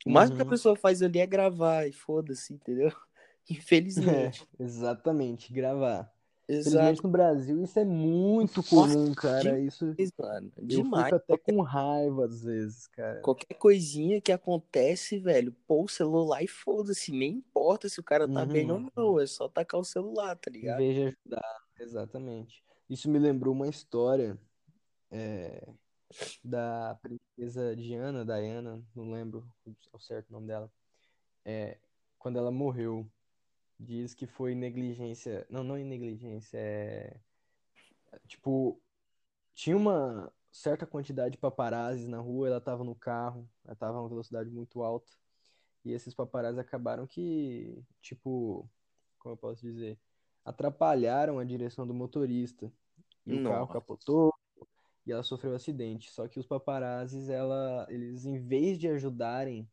O 0.06 0.12
máximo 0.12 0.38
que 0.38 0.44
a 0.44 0.46
Uhum. 0.46 0.50
pessoa 0.50 0.76
faz 0.76 1.02
ali 1.04 1.20
é 1.20 1.28
gravar 1.28 1.88
e 1.88 1.94
foda-se, 1.94 2.54
entendeu? 2.54 2.92
Infelizmente. 3.50 4.48
É, 4.60 4.64
exatamente, 4.64 5.52
gravar. 5.52 6.14
Exato. 6.48 7.04
No 7.04 7.10
Brasil 7.10 7.62
isso 7.62 7.78
é 7.78 7.84
muito 7.84 8.64
comum, 8.64 9.14
cara. 9.14 9.60
Isso 9.60 9.94
Demais, 9.94 10.12
mano. 10.18 10.52
eu 10.58 10.66
Demais. 10.66 11.04
fico 11.06 11.16
até 11.18 11.38
com 11.38 11.62
raiva 11.62 12.26
às 12.26 12.42
vezes, 12.44 12.88
cara. 12.88 13.20
Qualquer 13.22 13.54
coisinha 13.56 14.22
que 14.22 14.32
acontece, 14.32 15.20
velho, 15.20 15.52
pô 15.68 15.84
o 15.84 15.88
celular 15.90 16.42
e 16.42 16.48
foda-se. 16.48 17.12
Nem 17.12 17.34
importa 17.34 17.90
se 17.90 18.00
o 18.00 18.04
cara 18.04 18.28
tá 18.32 18.46
bem 18.46 18.72
ou 18.72 18.78
Uhum. 18.78 18.90
não. 18.96 19.20
É 19.20 19.28
só 19.28 19.50
tacar 19.50 19.80
o 19.80 19.84
celular, 19.84 20.36
tá 20.38 20.50
Em 20.50 20.54
ligado? 20.54 20.78
vez 20.78 20.96
de 20.96 21.02
ajudar, 21.04 21.60
exatamente. 21.80 22.64
Isso 22.90 23.10
me 23.10 23.20
lembrou 23.20 23.54
uma 23.54 23.68
história 23.68 24.38
é, 25.12 25.68
da 26.42 26.98
princesa 27.02 27.76
Diana, 27.76 28.24
Diana, 28.24 28.82
não 28.96 29.12
lembro 29.12 29.46
ao 29.92 30.00
certo 30.00 30.30
o 30.30 30.34
nome 30.34 30.48
dela. 30.48 30.72
É, 31.44 31.78
quando 32.18 32.38
ela 32.40 32.52
morreu, 32.52 33.06
diz 33.80 34.14
que 34.14 34.26
foi 34.26 34.56
negligência. 34.56 35.46
Não, 35.50 35.64
não 35.64 35.76
é 35.76 35.84
negligência, 35.84 36.58
é. 36.58 37.20
Tipo, 38.28 38.82
tinha 39.54 39.76
uma 39.76 40.32
certa 40.52 40.86
quantidade 40.86 41.34
de 41.34 41.38
paparazzis 41.38 42.08
na 42.08 42.20
rua, 42.20 42.48
ela 42.48 42.62
tava 42.62 42.84
no 42.84 42.96
carro, 42.96 43.48
ela 43.66 43.76
tava 43.76 43.98
a 43.98 44.02
uma 44.02 44.10
velocidade 44.10 44.50
muito 44.50 44.82
alta. 44.82 45.12
E 45.86 45.92
esses 45.92 46.14
paparazzis 46.14 46.60
acabaram 46.60 47.06
que, 47.06 47.84
tipo, 48.02 48.70
como 49.20 49.34
eu 49.34 49.38
posso 49.38 49.62
dizer, 49.62 50.00
atrapalharam 50.44 51.40
a 51.40 51.44
direção 51.44 51.86
do 51.86 51.94
motorista. 51.94 52.72
E 53.26 53.34
o 53.34 53.44
carro 53.44 53.60
Nossa. 53.62 53.74
capotou 53.74 54.34
e 55.06 55.12
ela 55.12 55.24
sofreu 55.24 55.54
um 55.54 55.56
acidente. 55.56 56.12
Só 56.12 56.28
que 56.28 56.40
os 56.40 56.46
paparazzis, 56.46 57.30
ela, 57.30 57.86
eles, 57.90 58.26
em 58.26 58.40
vez 58.40 58.78
de 58.78 58.88
ajudarem, 58.88 59.70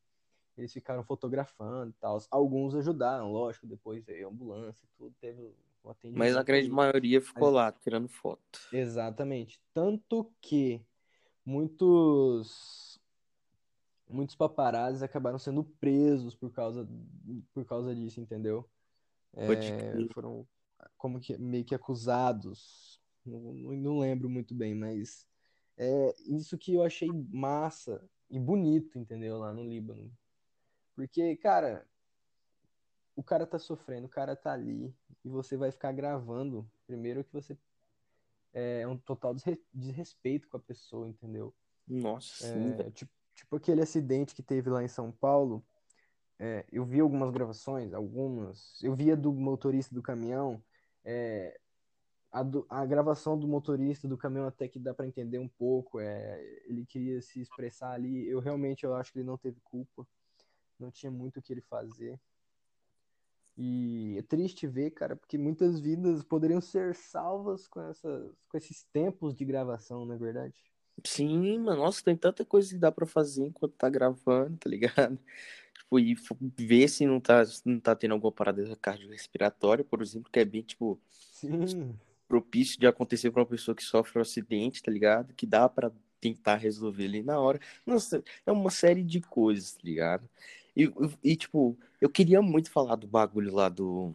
eles 0.56 0.72
ficaram 0.72 1.02
fotografando 1.04 1.90
e 1.90 1.94
tal. 1.94 2.18
Alguns 2.30 2.74
ajudaram, 2.74 3.30
lógico, 3.32 3.66
depois 3.66 4.04
veio 4.04 4.28
a 4.28 4.30
ambulância, 4.30 4.86
tudo 4.96 5.14
teve 5.20 5.40
um 5.42 5.52
Mas 5.84 5.88
a 5.88 5.90
atendimento 5.90 6.44
grande 6.44 6.70
maioria 6.70 7.20
ficou 7.20 7.48
Mas- 7.48 7.54
lá, 7.54 7.72
tirando 7.72 8.08
foto. 8.08 8.60
Exatamente. 8.72 9.60
Tanto 9.72 10.32
que 10.40 10.80
muitos 11.44 13.00
muitos 14.08 14.36
paparazzis 14.36 15.02
acabaram 15.02 15.38
sendo 15.38 15.64
presos 15.64 16.34
por 16.34 16.50
causa 16.52 16.86
por 17.52 17.64
causa 17.64 17.94
disso, 17.94 18.20
entendeu? 18.20 18.68
É, 19.32 19.46
foram 20.12 20.46
como 20.96 21.18
que 21.18 21.36
meio 21.38 21.64
que 21.64 21.74
acusados. 21.74 23.00
Não, 23.24 23.40
não- 23.54 23.76
não 23.76 23.98
lembro 23.98 24.28
muito 24.28 24.54
bem, 24.54 24.74
mas 24.74 25.26
é 25.76 26.14
isso 26.26 26.56
que 26.58 26.74
eu 26.74 26.82
achei 26.82 27.08
massa 27.32 28.00
e 28.30 28.38
bonito, 28.38 28.98
entendeu? 28.98 29.38
Lá 29.38 29.52
no 29.52 29.64
Líbano. 29.66 30.10
Porque, 30.94 31.36
cara, 31.36 31.86
o 33.16 33.22
cara 33.22 33.46
tá 33.46 33.58
sofrendo, 33.58 34.06
o 34.06 34.10
cara 34.10 34.34
tá 34.36 34.52
ali, 34.52 34.94
e 35.24 35.28
você 35.28 35.56
vai 35.56 35.70
ficar 35.70 35.92
gravando. 35.92 36.68
Primeiro 36.86 37.24
que 37.24 37.32
você 37.32 37.56
é 38.52 38.86
um 38.86 38.96
total 38.96 39.34
desre- 39.34 39.62
desrespeito 39.72 40.48
com 40.48 40.56
a 40.56 40.60
pessoa, 40.60 41.08
entendeu? 41.08 41.54
Nossa, 41.86 42.58
É, 42.78 42.90
tipo, 42.90 43.12
tipo 43.34 43.56
aquele 43.56 43.82
acidente 43.82 44.34
que 44.34 44.42
teve 44.42 44.70
lá 44.70 44.82
em 44.82 44.88
São 44.88 45.10
Paulo. 45.12 45.64
é, 46.38 46.64
eu 46.72 46.84
vi 46.84 47.00
algumas 47.00 47.30
gravações, 47.30 47.92
algumas. 47.94 48.82
Eu 48.82 48.94
via 48.94 49.16
do 49.16 49.32
motorista 49.32 49.94
do 49.94 50.02
caminhão. 50.02 50.62
é, 51.04 51.58
a, 52.32 52.42
do- 52.42 52.66
a 52.68 52.84
gravação 52.86 53.38
do 53.38 53.46
motorista 53.48 54.08
do 54.08 54.18
caminhão 54.18 54.46
até 54.46 54.68
que 54.68 54.78
dá 54.78 54.92
pra 54.94 55.06
entender 55.06 55.38
um 55.38 55.48
pouco. 55.48 56.00
é, 56.00 56.40
ele 56.66 56.84
queria 56.86 57.20
se 57.22 57.40
expressar 57.40 57.92
ali. 57.92 58.26
Eu 58.28 58.40
realmente 58.40 58.84
eu 58.84 58.94
acho 58.94 59.12
que 59.12 59.18
ele 59.20 59.26
não 59.26 59.38
teve 59.38 59.60
culpa. 59.60 60.06
Não 60.78 60.90
tinha 60.90 61.10
muito 61.10 61.38
o 61.38 61.42
que 61.42 61.52
ele 61.52 61.62
fazer. 61.62 62.18
E 63.56 64.16
é 64.18 64.22
triste 64.22 64.66
ver, 64.66 64.90
cara, 64.90 65.14
porque 65.14 65.38
muitas 65.38 65.78
vidas 65.78 66.24
poderiam 66.24 66.60
ser 66.60 66.94
salvas 66.94 67.68
com 67.68 67.80
essas, 67.80 68.32
com 68.48 68.56
esses 68.56 68.82
tempos 68.92 69.34
de 69.34 69.44
gravação, 69.44 70.04
não 70.04 70.14
é 70.14 70.18
verdade? 70.18 70.54
Sim, 71.04 71.58
mano, 71.58 71.82
nossa, 71.82 72.02
tem 72.02 72.16
tanta 72.16 72.44
coisa 72.44 72.70
que 72.72 72.78
dá 72.78 72.90
pra 72.90 73.06
fazer 73.06 73.46
enquanto 73.46 73.74
tá 73.74 73.88
gravando, 73.88 74.56
tá 74.56 74.68
ligado? 74.68 75.18
Tipo, 75.74 75.98
e 75.98 76.64
ver 76.64 76.88
se 76.88 77.04
não 77.04 77.20
tá, 77.20 77.44
se 77.44 77.60
não 77.64 77.78
tá 77.78 77.94
tendo 77.94 78.12
alguma 78.12 78.32
parada 78.32 78.74
cardiorrespiratória, 78.76 79.84
por 79.84 80.00
exemplo, 80.00 80.30
que 80.30 80.40
é 80.40 80.44
bem, 80.44 80.62
tipo, 80.62 80.98
Sim. 81.10 81.94
propício 82.26 82.80
de 82.80 82.86
acontecer 82.86 83.30
pra 83.30 83.42
uma 83.42 83.46
pessoa 83.46 83.74
que 83.74 83.82
sofre 83.82 84.18
um 84.18 84.22
acidente, 84.22 84.82
tá 84.82 84.90
ligado? 84.90 85.34
Que 85.34 85.46
dá 85.46 85.68
pra 85.68 85.92
tentar 86.20 86.56
resolver 86.56 87.04
ali 87.04 87.22
na 87.22 87.38
hora. 87.38 87.60
Nossa, 87.84 88.24
é 88.46 88.50
uma 88.52 88.70
série 88.70 89.02
de 89.02 89.20
coisas, 89.20 89.74
tá 89.74 89.80
ligado? 89.84 90.28
E, 90.76 90.92
e, 91.22 91.36
tipo, 91.36 91.78
eu 92.00 92.08
queria 92.10 92.42
muito 92.42 92.70
falar 92.70 92.96
do 92.96 93.06
bagulho 93.06 93.54
lá 93.54 93.68
do, 93.68 94.12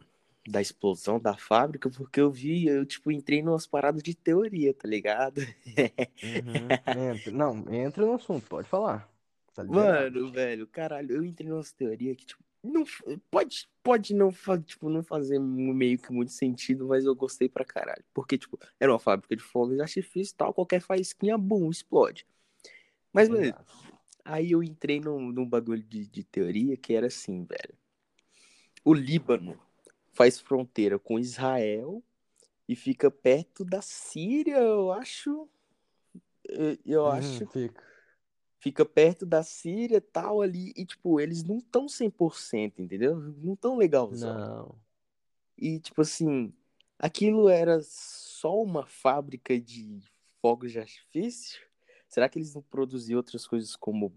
da 0.48 0.62
explosão 0.62 1.20
da 1.20 1.38
fábrica, 1.38 1.90
porque 1.90 2.20
eu 2.20 2.32
vi, 2.32 2.68
eu, 2.68 2.86
tipo, 2.86 3.12
entrei 3.12 3.42
numas 3.42 3.66
paradas 3.66 4.04
de 4.04 4.16
teoria, 4.16 4.74
tá 4.74 4.88
ligado? 4.88 5.40
Uhum. 5.40 6.68
Entra. 7.14 7.32
Não, 7.32 7.74
entra 7.74 8.06
no 8.06 8.14
assunto, 8.14 8.48
pode 8.48 8.68
falar. 8.68 9.10
Tá. 9.54 9.64
Mano, 9.64 10.32
velho, 10.32 10.68
caralho, 10.68 11.16
eu 11.16 11.24
entrei 11.24 11.50
numa 11.50 11.64
teoria 11.78 12.16
que, 12.16 12.26
tipo, 12.26 12.44
não, 12.64 12.84
pode, 13.32 13.70
pode 13.82 14.14
não, 14.14 14.32
tipo, 14.66 14.90
não 14.90 15.02
fazer 15.02 15.40
meio 15.40 15.98
que 15.98 16.12
muito 16.12 16.32
sentido, 16.32 16.88
mas 16.88 17.06
eu 17.06 17.16
gostei 17.16 17.48
pra 17.48 17.64
caralho. 17.64 18.04
Porque, 18.14 18.38
tipo, 18.38 18.60
era 18.80 18.92
uma 18.92 19.00
fábrica 19.00 19.36
de 19.36 19.42
fogos 19.42 19.76
de 19.76 19.82
artifício 19.82 20.34
e 20.34 20.36
tal, 20.36 20.54
qualquer 20.54 20.82
faísquinha, 20.82 21.38
bum, 21.38 21.70
explode. 21.70 22.26
Mas, 23.14 23.30
beleza. 23.30 23.58
Aí 24.24 24.52
eu 24.52 24.64
entrei 24.64 25.00
num, 25.00 25.32
num 25.32 25.48
bagulho 25.48 25.84
de, 25.84 26.06
de 26.08 26.24
teoria 26.24 26.78
que 26.78 26.94
era 26.94 27.08
assim, 27.08 27.44
velho. 27.46 27.78
O 28.84 28.94
Líbano 28.94 29.60
faz 30.14 30.40
fronteira 30.40 30.98
com 30.98 31.20
Israel 31.20 32.04
e 32.68 32.76
fica 32.76 33.10
perto 33.10 33.64
da 33.66 33.82
Síria, 33.82 34.58
eu 34.58 34.92
acho. 34.92 35.48
Eu, 36.44 36.78
eu 36.86 37.02
Uhum, 37.06 37.12
acho. 37.12 37.48
fica. 37.48 37.84
Fica 38.60 38.86
perto 38.86 39.26
da 39.26 39.42
Síria 39.42 40.02
tal 40.02 40.42
ali. 40.42 40.74
E, 40.76 40.86
tipo, 40.86 41.20
eles 41.20 41.44
não 41.44 41.60
estão 41.60 41.88
100%, 41.88 42.80
entendeu? 42.82 43.16
Não 43.16 43.56
tão 43.56 43.78
legalzão. 43.78 44.38
Não. 44.38 44.80
E, 45.58 45.80
tipo 45.80 46.02
assim, 46.02 46.54
aquilo 46.98 47.48
era 47.50 47.80
só 47.82 48.62
uma 48.62 48.86
fábrica 48.86 49.60
de 49.60 50.02
fogos 50.42 50.72
de 50.74 50.80
artifício? 50.80 51.69
Será 52.10 52.28
que 52.28 52.40
eles 52.40 52.56
não 52.56 52.62
produziam 52.64 53.18
outras 53.18 53.46
coisas 53.46 53.76
como 53.76 54.12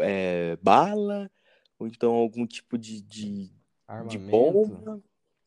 é, 0.00 0.56
bala? 0.56 1.30
Ou 1.78 1.86
então 1.86 2.14
algum 2.14 2.46
tipo 2.46 2.78
de, 2.78 3.02
de, 3.02 3.52
de 4.08 4.18
bomba? 4.18 5.02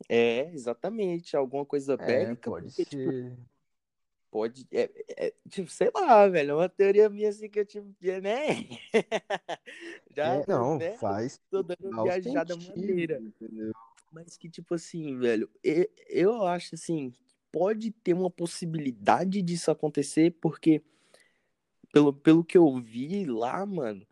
É, 0.07 0.51
exatamente. 0.53 1.35
Alguma 1.35 1.65
coisa 1.65 1.95
É, 1.95 2.05
bélica? 2.05 2.51
pode 2.51 2.67
porque, 2.67 2.85
tipo, 2.85 3.11
ser. 3.11 3.37
pode. 4.29 4.67
É, 4.71 4.89
é, 5.17 5.33
tipo, 5.49 5.67
sei 5.71 5.89
lá, 5.95 6.27
velho. 6.27 6.51
É 6.51 6.53
uma 6.53 6.69
teoria 6.69 7.09
minha 7.09 7.29
assim 7.29 7.49
que 7.49 7.59
eu, 7.59 7.65
tipo, 7.65 7.87
né? 8.21 8.47
Já, 10.15 10.35
é, 10.35 10.45
não, 10.47 10.77
né? 10.77 10.95
faz. 10.97 11.41
Tô 11.49 11.63
dando 11.63 11.89
uma 11.89 12.03
viajada 12.03 12.55
maneira. 12.55 13.19
Entendeu? 13.19 13.71
Mas 14.11 14.37
que, 14.37 14.47
tipo 14.47 14.75
assim, 14.75 15.17
velho, 15.17 15.49
eu, 15.63 15.89
eu 16.07 16.45
acho 16.45 16.75
assim, 16.75 17.11
pode 17.51 17.89
ter 17.89 18.13
uma 18.13 18.29
possibilidade 18.29 19.41
disso 19.41 19.71
acontecer, 19.71 20.31
porque 20.39 20.83
pelo, 21.91 22.13
pelo 22.13 22.43
que 22.43 22.57
eu 22.57 22.75
vi 22.77 23.25
lá, 23.25 23.65
mano, 23.65 24.05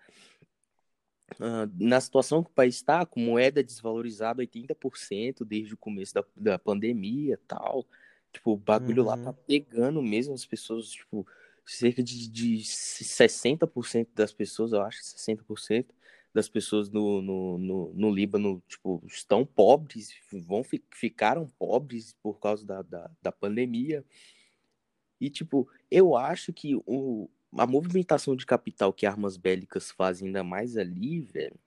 uh, 1.39 1.69
na 1.79 1.99
situação 1.99 2.43
que 2.43 2.49
o 2.49 2.53
país 2.53 2.75
está, 2.75 3.05
com 3.05 3.19
moeda 3.19 3.63
desvalorizada 3.63 4.43
80% 4.43 5.45
desde 5.45 5.73
o 5.73 5.77
começo 5.77 6.13
da, 6.13 6.23
da 6.35 6.59
pandemia 6.59 7.39
tal, 7.47 7.85
tipo, 8.31 8.53
o 8.53 8.57
bagulho 8.57 9.03
uhum. 9.03 9.09
lá 9.09 9.17
tá 9.17 9.29
uhum. 9.29 9.37
pegando 9.47 10.01
mesmo 10.01 10.33
as 10.33 10.45
pessoas, 10.45 10.89
tipo, 10.89 11.25
cerca 11.65 12.03
de, 12.03 12.29
de 12.29 12.57
60% 12.57 14.07
das 14.13 14.33
pessoas, 14.33 14.71
eu 14.71 14.81
acho, 14.81 14.99
60% 15.01 15.87
das 16.33 16.49
pessoas 16.49 16.89
no, 16.89 17.21
no, 17.21 17.57
no, 17.57 17.93
no, 17.93 18.11
Líbano, 18.11 18.61
tipo, 18.67 19.01
estão 19.07 19.45
pobres, 19.45 20.09
vão 20.29 20.63
ficaram 20.91 21.47
pobres 21.57 22.13
por 22.21 22.39
causa 22.39 22.65
da, 22.65 22.81
da, 22.81 23.09
da 23.21 23.31
pandemia. 23.31 24.03
E, 25.19 25.29
tipo, 25.29 25.65
eu 25.89 26.17
acho 26.17 26.51
que 26.51 26.75
o, 26.85 27.29
a 27.57 27.65
movimentação 27.67 28.35
de 28.35 28.45
capital 28.45 28.93
que 28.93 29.05
armas 29.05 29.37
bélicas 29.37 29.91
fazem 29.91 30.27
ainda 30.27 30.43
mais 30.43 30.77
ali, 30.77 31.21
velho, 31.21 31.59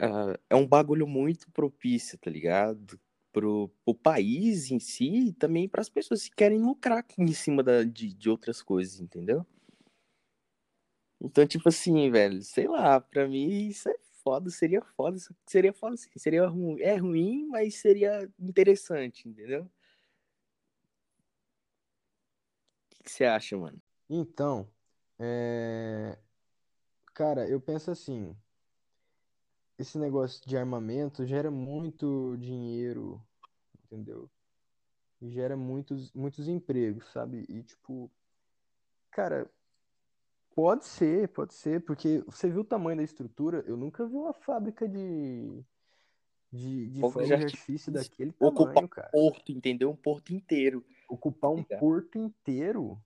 uh, 0.00 0.38
é 0.48 0.56
um 0.56 0.66
bagulho 0.66 1.06
muito 1.06 1.50
propício, 1.50 2.18
tá 2.18 2.30
ligado? 2.30 2.98
Pro, 3.32 3.70
pro 3.84 3.94
país 3.94 4.70
em 4.72 4.80
si 4.80 5.28
e 5.28 5.32
também 5.32 5.68
para 5.68 5.80
as 5.80 5.88
pessoas 5.88 6.24
que 6.24 6.34
querem 6.34 6.60
lucrar 6.60 7.04
em 7.16 7.32
cima 7.32 7.62
da, 7.62 7.84
de, 7.84 8.12
de 8.12 8.28
outras 8.28 8.60
coisas, 8.60 9.00
entendeu? 9.00 9.46
Então, 11.20 11.46
tipo 11.46 11.68
assim, 11.68 12.10
velho, 12.10 12.42
sei 12.42 12.66
lá, 12.66 13.00
pra 13.00 13.28
mim 13.28 13.68
isso 13.68 13.88
é 13.88 13.94
foda, 14.22 14.50
seria 14.50 14.82
foda, 14.96 15.18
seria 15.46 15.72
foda 15.72 15.96
seria 16.16 16.46
ruim, 16.46 16.80
é 16.80 16.96
ruim, 16.96 17.46
mas 17.48 17.76
seria 17.76 18.28
interessante, 18.38 19.28
entendeu? 19.28 19.70
O 23.00 23.04
que 23.04 23.10
você 23.10 23.24
acha, 23.24 23.56
mano? 23.56 23.80
Então, 24.10 24.68
é... 25.18 26.18
cara, 27.14 27.48
eu 27.48 27.60
penso 27.60 27.90
assim, 27.90 28.36
esse 29.78 29.96
negócio 29.96 30.46
de 30.46 30.56
armamento 30.56 31.24
gera 31.24 31.50
muito 31.50 32.36
dinheiro, 32.36 33.22
entendeu? 33.84 34.28
Gera 35.22 35.56
muitos, 35.56 36.12
muitos 36.12 36.48
empregos, 36.48 37.06
sabe? 37.12 37.46
E 37.48 37.62
tipo, 37.62 38.10
cara, 39.10 39.48
Pode 40.54 40.84
ser, 40.84 41.28
pode 41.28 41.54
ser, 41.54 41.80
porque 41.84 42.22
você 42.26 42.50
viu 42.50 42.62
o 42.62 42.64
tamanho 42.64 42.96
da 42.96 43.02
estrutura? 43.02 43.64
Eu 43.66 43.76
nunca 43.76 44.04
vi 44.04 44.14
uma 44.14 44.32
fábrica 44.32 44.88
de, 44.88 45.64
de, 46.52 46.90
de 46.90 47.00
fogo 47.00 47.22
de 47.22 47.32
artifício 47.32 47.92
daquele 47.92 48.32
tamanho, 48.32 48.60
Ocupar 48.60 48.88
cara. 48.88 49.08
um 49.14 49.30
porto, 49.30 49.52
entendeu? 49.52 49.90
Um 49.90 49.96
porto 49.96 50.34
inteiro. 50.34 50.84
Ocupar 51.08 51.52
um 51.52 51.62
porto 51.62 52.18
inteiro? 52.18 53.00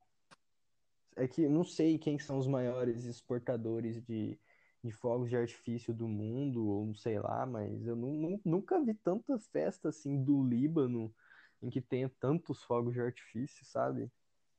É 1.16 1.28
que 1.28 1.48
não 1.48 1.64
sei 1.64 1.98
quem 1.98 2.18
são 2.18 2.38
os 2.38 2.46
maiores 2.46 3.04
exportadores 3.04 4.02
de, 4.02 4.38
de 4.82 4.90
fogos 4.90 5.30
de 5.30 5.36
artifício 5.36 5.94
do 5.94 6.08
mundo, 6.08 6.66
ou 6.66 6.94
sei 6.94 7.18
lá, 7.18 7.46
mas 7.46 7.86
eu 7.86 7.94
não, 7.94 8.40
nunca 8.44 8.80
vi 8.80 8.94
tanta 8.94 9.38
festa 9.38 9.88
assim 9.90 10.22
do 10.22 10.42
Líbano 10.42 11.14
em 11.62 11.70
que 11.70 11.80
tenha 11.80 12.10
tantos 12.20 12.62
fogos 12.64 12.94
de 12.94 13.00
artifício, 13.00 13.64
sabe? 13.64 14.10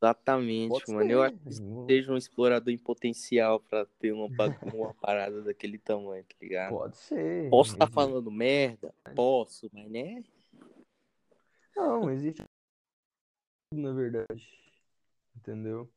Exatamente, 0.01 0.69
Pode 0.69 0.91
mano. 0.91 1.09
Ser. 1.09 1.13
Eu 1.13 1.23
acho 1.23 1.37
que 1.37 1.53
seja 1.87 2.11
um 2.11 2.17
explorador 2.17 2.73
em 2.73 2.77
potencial 2.77 3.59
pra 3.59 3.85
ter 3.99 4.11
uma, 4.11 4.27
uma 4.73 4.93
parada 4.93 5.41
daquele 5.41 5.77
tamanho, 5.77 6.23
tá 6.23 6.35
ligado? 6.41 6.69
Pode 6.71 6.97
ser. 6.97 7.49
Posso 7.49 7.73
estar 7.73 7.87
tá 7.87 7.93
falando 7.93 8.31
merda? 8.31 8.93
Posso, 9.15 9.69
mas 9.73 9.89
né? 9.89 10.23
Não, 11.75 12.09
existe 12.09 12.43
na 13.73 13.91
verdade. 13.91 14.47
Entendeu? 15.35 15.91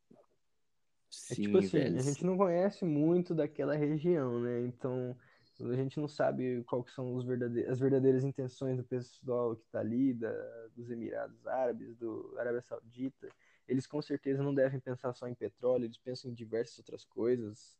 Sim, 1.20 1.34
é 1.34 1.46
tipo 1.46 1.58
assim, 1.58 1.78
velho. 1.78 1.98
a 1.98 2.02
gente 2.02 2.24
não 2.24 2.36
conhece 2.36 2.84
muito 2.84 3.34
daquela 3.34 3.74
região, 3.74 4.40
né? 4.40 4.62
Então, 4.62 5.16
a 5.60 5.74
gente 5.74 5.98
não 5.98 6.08
sabe 6.08 6.62
qual 6.64 6.84
que 6.84 6.92
são 6.92 7.14
os 7.14 7.24
verdadeiros, 7.24 7.72
as 7.72 7.78
verdadeiras 7.78 8.24
intenções 8.24 8.76
do 8.76 8.84
pessoal 8.84 9.56
que 9.56 9.66
tá 9.66 9.80
ali, 9.80 10.14
da, 10.14 10.32
dos 10.76 10.90
Emirados 10.90 11.46
Árabes, 11.46 11.96
do 11.96 12.34
Arábia 12.38 12.62
Saudita 12.62 13.28
eles 13.68 13.86
com 13.86 14.00
certeza 14.00 14.42
não 14.42 14.54
devem 14.54 14.80
pensar 14.80 15.12
só 15.12 15.28
em 15.28 15.34
petróleo, 15.34 15.84
eles 15.84 15.98
pensam 15.98 16.30
em 16.30 16.34
diversas 16.34 16.78
outras 16.78 17.04
coisas, 17.04 17.76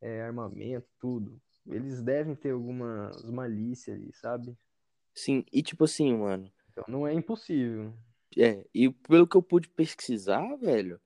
é, 0.00 0.20
armamento, 0.20 0.86
tudo. 0.98 1.40
Eles 1.66 2.02
devem 2.02 2.34
ter 2.34 2.50
alguma 2.50 3.10
malícia 3.24 3.94
ali, 3.94 4.12
sabe? 4.12 4.56
Sim, 5.14 5.44
e 5.50 5.62
tipo 5.62 5.84
assim, 5.84 6.14
mano. 6.14 6.52
Então 6.70 6.84
não 6.86 7.06
é 7.06 7.14
impossível. 7.14 7.92
É, 8.36 8.64
e 8.72 8.90
pelo 8.90 9.26
que 9.26 9.36
eu 9.36 9.42
pude 9.42 9.68
pesquisar, 9.68 10.56
velho, 10.56 11.00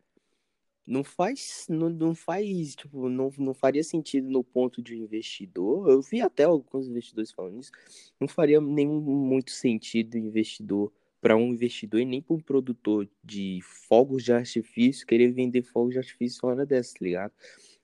não 0.87 1.03
faz, 1.03 1.67
não, 1.69 1.89
não 1.89 2.15
faz, 2.15 2.75
tipo, 2.75 3.09
não, 3.09 3.33
não 3.39 3.55
faria 3.55 3.83
sentido 3.83 4.29
no 4.29 4.45
ponto 4.45 4.83
de 4.83 4.97
investidor. 4.97 5.89
Eu 5.89 6.03
vi 6.03 6.21
até 6.21 6.45
alguns 6.45 6.87
investidores 6.87 7.33
falando 7.33 7.61
isso. 7.61 7.73
Não 8.21 8.29
faria 8.29 8.61
nenhum 8.61 9.01
muito 9.01 9.51
sentido 9.51 10.19
investidor 10.19 10.93
para 11.21 11.37
um 11.37 11.55
investidor 11.55 12.01
e 12.01 12.05
nem 12.05 12.21
para 12.21 12.37
um 12.37 12.41
produtor 12.41 13.09
de 13.23 13.61
fogos 13.63 14.23
de 14.23 14.33
artifício 14.33 15.07
querer 15.07 15.33
vender 15.33 15.63
fogos 15.63 15.95
de 15.95 15.99
artifício 15.99 16.39
fora 16.39 16.67
dessa, 16.67 16.93
tá 16.93 17.05
ligado? 17.05 17.33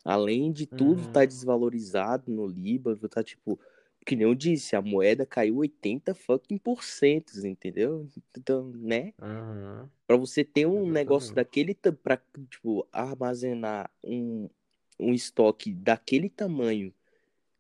Além 0.05 0.53
de 0.53 0.67
tudo 0.67 1.03
uhum. 1.03 1.13
tá 1.13 1.25
desvalorizado 1.25 2.31
no 2.31 2.47
Líbano, 2.47 3.09
tá 3.09 3.23
tipo, 3.23 3.59
que 4.05 4.15
nem 4.15 4.27
eu 4.27 4.35
disse, 4.35 4.77
a 4.77 4.83
moeda 4.83 5.25
caiu 5.25 5.57
80 5.57 6.15
fucking 6.15 6.59
por 6.59 6.85
cento, 6.85 7.33
entendeu? 7.47 8.07
Então, 8.37 8.71
né? 8.75 9.15
Uhum. 9.19 9.89
Para 10.11 10.17
você 10.17 10.43
ter 10.43 10.67
um 10.67 10.71
Exatamente. 10.71 10.93
negócio 10.93 11.35
daquele 11.37 11.73
para 11.73 12.21
tipo 12.51 12.85
armazenar 12.91 13.89
um, 14.03 14.51
um 14.99 15.15
estoque 15.15 15.73
daquele 15.73 16.29
tamanho 16.29 16.93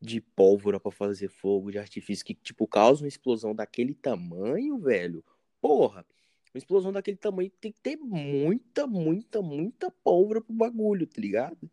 de 0.02 0.20
pólvora 0.20 0.80
para 0.80 0.90
fazer 0.90 1.28
fogo 1.28 1.70
de 1.70 1.78
artifício 1.78 2.24
que 2.24 2.34
tipo 2.34 2.66
causa 2.66 3.04
uma 3.04 3.08
explosão 3.08 3.54
daquele 3.54 3.94
tamanho, 3.94 4.80
velho 4.80 5.22
porra, 5.60 6.04
uma 6.52 6.58
explosão 6.58 6.92
daquele 6.92 7.16
tamanho 7.16 7.52
tem 7.60 7.70
que 7.70 7.80
ter 7.80 7.96
muita, 7.96 8.84
muita, 8.84 9.40
muita 9.40 9.88
pólvora 10.02 10.40
pro 10.40 10.52
bagulho, 10.52 11.06
tá 11.06 11.20
ligado? 11.20 11.70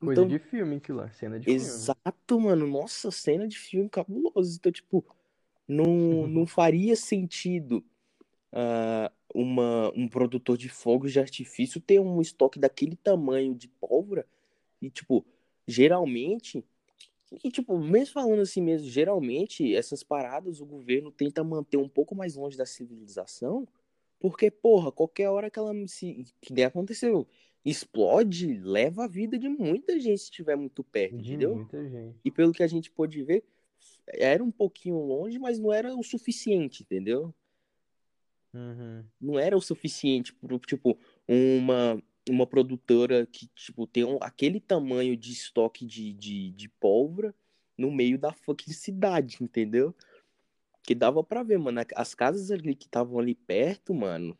Coisa 0.00 0.22
então, 0.22 0.26
de 0.26 0.40
filme 0.40 0.78
aquilo 0.78 0.98
lá, 0.98 1.12
cena 1.12 1.38
de 1.38 1.48
exato, 1.48 1.60
filme. 1.60 1.78
Exato, 1.78 2.40
mano. 2.40 2.66
Nossa, 2.66 3.12
cena 3.12 3.46
de 3.46 3.56
filme 3.56 3.88
cabulosa. 3.88 4.56
Então, 4.56 4.72
tipo, 4.72 5.06
não, 5.68 5.86
não 6.26 6.44
faria 6.44 6.96
sentido 6.96 7.84
uh, 8.52 9.12
uma, 9.34 9.92
um 9.96 10.08
produtor 10.08 10.56
de 10.56 10.68
fogos 10.68 11.12
de 11.12 11.20
artifício 11.20 11.80
ter 11.80 12.00
um 12.00 12.20
estoque 12.20 12.58
daquele 12.58 12.96
tamanho 12.96 13.54
de 13.54 13.68
pólvora. 13.68 14.26
E, 14.80 14.90
tipo, 14.90 15.24
geralmente 15.66 16.64
e, 17.42 17.50
tipo, 17.50 17.78
mesmo 17.78 18.12
falando 18.12 18.40
assim 18.40 18.60
mesmo, 18.60 18.88
geralmente 18.88 19.74
essas 19.74 20.02
paradas 20.02 20.60
o 20.60 20.66
governo 20.66 21.10
tenta 21.10 21.42
manter 21.42 21.78
um 21.78 21.88
pouco 21.88 22.14
mais 22.14 22.34
longe 22.34 22.56
da 22.56 22.66
civilização, 22.66 23.66
porque, 24.20 24.50
porra, 24.50 24.92
qualquer 24.92 25.28
hora 25.30 25.50
que 25.50 25.58
ela 25.58 25.72
se. 25.86 26.26
que 26.40 26.52
nem 26.52 26.64
aconteceu, 26.64 27.26
explode, 27.64 28.54
leva 28.58 29.04
a 29.04 29.08
vida 29.08 29.38
de 29.38 29.48
muita 29.48 29.98
gente 29.98 30.18
se 30.18 30.24
estiver 30.24 30.56
muito 30.56 30.84
perto, 30.84 31.16
de 31.16 31.30
entendeu? 31.30 31.56
E 32.24 32.30
pelo 32.30 32.52
que 32.52 32.62
a 32.62 32.66
gente 32.66 32.90
pôde 32.90 33.22
ver, 33.22 33.44
era 34.06 34.44
um 34.44 34.50
pouquinho 34.50 34.98
longe, 34.98 35.38
mas 35.38 35.58
não 35.58 35.72
era 35.72 35.94
o 35.96 36.02
suficiente, 36.02 36.82
entendeu? 36.82 37.34
Uhum. 38.54 39.04
Não 39.20 39.38
era 39.38 39.56
o 39.56 39.60
suficiente 39.60 40.32
pro, 40.32 40.58
tipo, 40.58 40.98
uma, 41.26 42.02
uma 42.28 42.46
produtora 42.46 43.26
que, 43.26 43.46
tipo, 43.48 43.86
tem 43.86 44.04
um, 44.04 44.18
aquele 44.20 44.60
tamanho 44.60 45.16
de 45.16 45.32
estoque 45.32 45.86
de, 45.86 46.12
de, 46.12 46.50
de 46.50 46.68
pólvora 46.68 47.34
no 47.76 47.90
meio 47.90 48.18
da 48.18 48.32
fucking 48.32 48.72
cidade, 48.72 49.38
entendeu? 49.40 49.94
Que 50.82 50.94
dava 50.94 51.22
pra 51.24 51.42
ver, 51.42 51.58
mano. 51.58 51.80
As 51.94 52.14
casas 52.14 52.50
ali 52.50 52.74
que 52.74 52.86
estavam 52.86 53.18
ali 53.18 53.34
perto, 53.34 53.94
mano, 53.94 54.36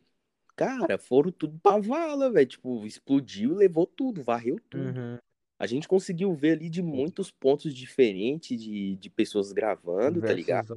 cara, 0.55 0.99
foram 0.99 1.31
tudo 1.31 1.59
pra 1.59 1.79
vala, 1.79 2.31
velho. 2.31 2.47
Tipo, 2.47 2.85
explodiu, 2.85 3.55
levou 3.55 3.87
tudo, 3.87 4.23
varreu 4.23 4.61
tudo. 4.69 4.99
Uhum. 4.99 5.19
A 5.59 5.67
gente 5.67 5.87
conseguiu 5.87 6.35
ver 6.35 6.57
ali 6.57 6.69
de 6.69 6.83
muitos 6.83 7.31
pontos 7.31 7.73
diferentes 7.73 8.61
de, 8.61 8.97
de 8.97 9.09
pessoas 9.09 9.53
gravando, 9.53 10.21
tá 10.21 10.27
tá 10.29 10.33
ligado? 10.33 10.75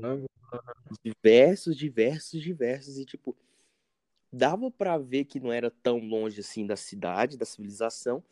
Diversos, 1.03 1.75
diversos, 1.75 2.41
diversos. 2.41 2.97
E, 2.97 3.05
tipo, 3.05 3.35
dava 4.31 4.69
para 4.69 4.97
ver 4.97 5.25
que 5.25 5.39
não 5.39 5.51
era 5.51 5.71
tão 5.71 5.99
longe 5.99 6.41
assim 6.41 6.65
da 6.65 6.75
cidade, 6.75 7.37
da 7.37 7.45
civilização, 7.45 8.23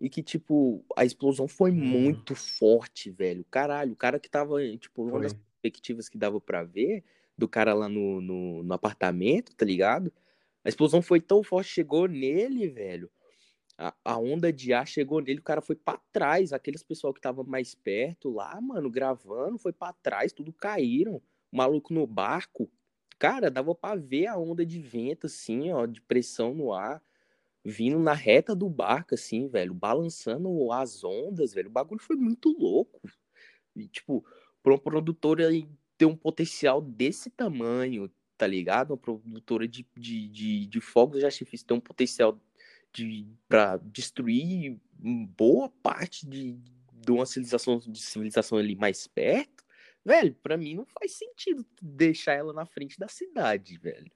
e 0.00 0.10
que, 0.10 0.22
tipo, 0.22 0.84
a 0.94 1.04
explosão 1.04 1.48
foi 1.48 1.70
uhum. 1.70 1.76
muito 1.76 2.34
forte, 2.34 3.10
velho. 3.10 3.44
Caralho, 3.50 3.92
o 3.92 3.96
cara 3.96 4.20
que 4.20 4.28
tava, 4.28 4.56
tipo, 4.76 5.02
uma 5.02 5.20
das 5.20 5.32
perspectivas 5.32 6.08
que 6.08 6.18
dava 6.18 6.40
para 6.40 6.62
ver, 6.62 7.02
do 7.36 7.48
cara 7.48 7.72
lá 7.72 7.88
no, 7.88 8.20
no, 8.20 8.62
no, 8.62 8.74
apartamento, 8.74 9.54
tá 9.54 9.64
ligado? 9.64 10.12
A 10.64 10.68
explosão 10.68 11.00
foi 11.00 11.20
tão 11.20 11.42
forte, 11.42 11.70
chegou 11.70 12.06
nele, 12.06 12.68
velho. 12.68 13.10
A, 13.78 13.94
a 14.04 14.18
onda 14.18 14.52
de 14.52 14.72
ar 14.72 14.86
chegou 14.86 15.20
nele, 15.20 15.40
o 15.40 15.42
cara 15.42 15.60
foi 15.62 15.76
para 15.76 16.00
trás. 16.12 16.52
Aqueles 16.52 16.82
pessoal 16.82 17.14
que 17.14 17.20
tava 17.20 17.42
mais 17.44 17.74
perto 17.74 18.30
lá, 18.30 18.58
mano, 18.60 18.90
gravando, 18.90 19.58
foi 19.58 19.72
para 19.72 19.92
trás, 19.94 20.32
tudo 20.32 20.52
caíram. 20.52 21.22
O 21.52 21.56
maluco 21.56 21.92
no 21.92 22.06
barco. 22.06 22.70
Cara, 23.18 23.50
dava 23.50 23.74
pra 23.74 23.94
ver 23.96 24.26
a 24.26 24.36
onda 24.36 24.64
de 24.64 24.80
vento, 24.80 25.26
assim, 25.26 25.72
ó, 25.72 25.86
de 25.86 26.00
pressão 26.02 26.54
no 26.54 26.72
ar, 26.72 27.02
vindo 27.64 27.98
na 27.98 28.12
reta 28.12 28.54
do 28.54 28.68
barco, 28.68 29.14
assim, 29.14 29.48
velho, 29.48 29.72
balançando 29.74 30.70
as 30.72 31.02
ondas, 31.02 31.54
velho. 31.54 31.68
O 31.68 31.72
bagulho 31.72 32.00
foi 32.00 32.16
muito 32.16 32.50
louco. 32.58 33.00
E, 33.74 33.88
tipo, 33.88 34.24
pra 34.62 34.72
uma 34.72 34.78
produtora 34.78 35.48
ter 35.98 36.06
um 36.06 36.16
potencial 36.16 36.80
desse 36.80 37.30
tamanho, 37.30 38.10
tá 38.36 38.46
ligado? 38.46 38.90
Uma 38.92 38.96
produtora 38.98 39.66
de, 39.66 39.86
de, 39.96 40.28
de, 40.28 40.66
de 40.66 40.80
fogos 40.80 41.20
de 41.20 41.26
artifício 41.26 41.66
ter 41.66 41.74
um 41.74 41.80
potencial 41.80 42.38
de, 42.92 43.26
pra 43.48 43.76
destruir 43.76 44.78
boa 44.98 45.68
parte 45.82 46.26
de, 46.26 46.58
de 46.92 47.12
uma 47.12 47.26
civilização, 47.26 47.78
de 47.78 48.00
civilização 48.00 48.58
ali 48.58 48.74
mais 48.74 49.06
perto, 49.06 49.55
velho, 50.06 50.34
para 50.36 50.56
mim 50.56 50.76
não 50.76 50.86
faz 50.86 51.18
sentido 51.18 51.66
deixar 51.82 52.34
ela 52.34 52.52
na 52.52 52.64
frente 52.64 52.96
da 52.96 53.08
cidade, 53.08 53.76
velho. 53.76 54.10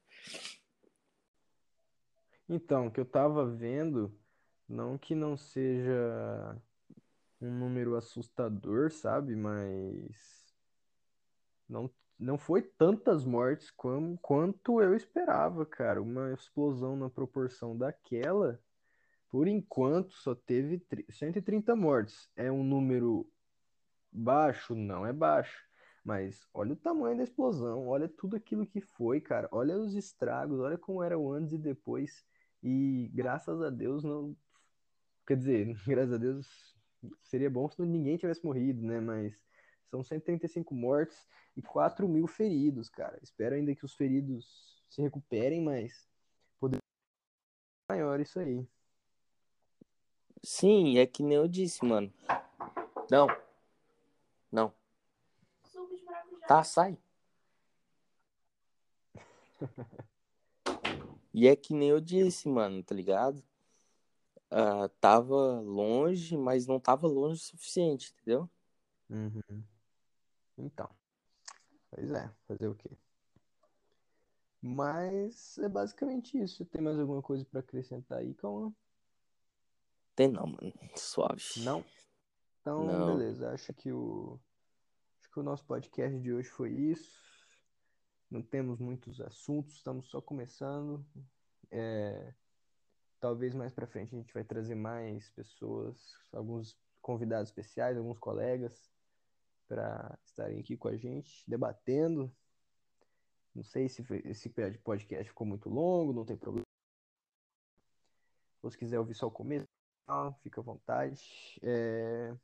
Então, 2.48 2.86
o 2.86 2.90
que 2.90 3.00
eu 3.00 3.04
tava 3.04 3.44
vendo, 3.44 4.16
não 4.68 4.96
que 4.96 5.16
não 5.16 5.36
seja 5.36 6.56
um 7.40 7.50
número 7.50 7.96
assustador, 7.96 8.92
sabe? 8.92 9.34
Mas 9.34 10.54
não, 11.68 11.90
não 12.18 12.38
foi 12.38 12.62
tantas 12.62 13.24
mortes 13.24 13.70
como, 13.70 14.16
quanto 14.18 14.80
eu 14.80 14.94
esperava, 14.94 15.66
cara. 15.66 16.00
Uma 16.00 16.32
explosão 16.32 16.96
na 16.96 17.10
proporção 17.10 17.76
daquela, 17.76 18.60
por 19.28 19.48
enquanto, 19.48 20.14
só 20.14 20.34
teve 20.34 20.84
130 21.08 21.74
mortes. 21.74 22.30
É 22.36 22.50
um 22.50 22.62
número 22.62 23.28
baixo? 24.12 24.74
Não 24.74 25.04
é 25.06 25.12
baixo. 25.12 25.69
Mas 26.04 26.48
olha 26.54 26.72
o 26.72 26.76
tamanho 26.76 27.16
da 27.16 27.24
explosão, 27.24 27.86
olha 27.86 28.08
tudo 28.08 28.36
aquilo 28.36 28.66
que 28.66 28.80
foi, 28.80 29.20
cara. 29.20 29.48
Olha 29.52 29.76
os 29.76 29.94
estragos, 29.94 30.58
olha 30.58 30.78
como 30.78 31.02
era 31.02 31.18
o 31.18 31.32
antes 31.32 31.52
e 31.52 31.58
depois. 31.58 32.24
E 32.62 33.10
graças 33.14 33.60
a 33.62 33.70
Deus 33.70 34.02
não. 34.02 34.36
Quer 35.26 35.36
dizer, 35.36 35.74
graças 35.86 36.14
a 36.14 36.18
Deus 36.18 36.76
seria 37.22 37.50
bom 37.50 37.68
se 37.68 37.80
ninguém 37.82 38.16
tivesse 38.16 38.44
morrido, 38.44 38.82
né? 38.82 39.00
Mas 39.00 39.44
são 39.90 40.02
135 40.02 40.74
mortes 40.74 41.28
e 41.56 41.62
4 41.62 42.08
mil 42.08 42.26
feridos, 42.26 42.88
cara. 42.88 43.18
Espero 43.22 43.54
ainda 43.54 43.74
que 43.74 43.84
os 43.84 43.94
feridos 43.94 44.82
se 44.88 45.02
recuperem, 45.02 45.62
mas 45.62 46.08
poder 46.58 46.78
maior 47.88 48.20
isso 48.20 48.38
aí. 48.38 48.66
Sim, 50.42 50.98
é 50.98 51.06
que 51.06 51.22
nem 51.22 51.36
eu 51.36 51.46
disse, 51.46 51.84
mano. 51.84 52.12
Não. 53.10 53.26
Não. 54.50 54.79
Tá, 56.50 56.64
sai. 56.64 56.98
e 61.32 61.46
é 61.46 61.54
que 61.54 61.72
nem 61.72 61.90
eu 61.90 62.00
disse, 62.00 62.48
mano, 62.48 62.82
tá 62.82 62.92
ligado? 62.92 63.40
Uh, 64.50 64.88
tava 65.00 65.60
longe, 65.60 66.36
mas 66.36 66.66
não 66.66 66.80
tava 66.80 67.06
longe 67.06 67.40
o 67.40 67.44
suficiente, 67.44 68.12
entendeu? 68.16 68.50
Uhum. 69.08 69.62
Então. 70.58 70.90
Pois 71.88 72.10
é, 72.10 72.28
fazer 72.48 72.66
o 72.66 72.74
quê? 72.74 72.90
Mas 74.60 75.56
é 75.58 75.68
basicamente 75.68 76.36
isso. 76.36 76.64
Tem 76.64 76.82
mais 76.82 76.98
alguma 76.98 77.22
coisa 77.22 77.44
para 77.44 77.60
acrescentar 77.60 78.18
aí, 78.18 78.34
Calma? 78.34 78.74
Tem 80.16 80.26
não, 80.26 80.48
mano. 80.48 80.72
Suave. 80.96 81.44
Não? 81.58 81.84
Então, 82.60 82.84
não. 82.84 83.16
beleza. 83.16 83.52
Acho 83.52 83.72
que 83.72 83.92
o 83.92 84.36
Que 85.32 85.38
o 85.38 85.42
nosso 85.42 85.64
podcast 85.64 86.18
de 86.18 86.32
hoje 86.32 86.48
foi 86.48 86.72
isso. 86.72 87.20
Não 88.30 88.42
temos 88.42 88.80
muitos 88.80 89.20
assuntos, 89.20 89.74
estamos 89.74 90.08
só 90.08 90.20
começando. 90.20 91.04
É, 91.70 92.34
talvez 93.20 93.54
mais 93.54 93.72
para 93.72 93.86
frente 93.86 94.14
a 94.14 94.18
gente 94.18 94.34
vai 94.34 94.42
trazer 94.42 94.74
mais 94.74 95.30
pessoas, 95.30 96.16
alguns 96.32 96.76
convidados 97.00 97.50
especiais, 97.50 97.96
alguns 97.96 98.18
colegas 98.18 98.90
para 99.68 100.18
estarem 100.24 100.58
aqui 100.58 100.76
com 100.76 100.88
a 100.88 100.96
gente 100.96 101.48
debatendo. 101.48 102.34
Não 103.54 103.62
sei 103.62 103.88
se 103.88 104.04
esse 104.24 104.48
podcast 104.82 105.28
ficou 105.28 105.46
muito 105.46 105.68
longo, 105.68 106.12
não 106.12 106.24
tem 106.24 106.36
problema. 106.36 106.66
Se 108.56 108.62
você 108.62 108.76
quiser 108.76 108.98
ouvir 108.98 109.14
só 109.14 109.28
o 109.28 109.30
começo, 109.30 109.66
fica 110.42 110.60
à 110.60 110.64
vontade. 110.64 111.58
É... 111.62 112.34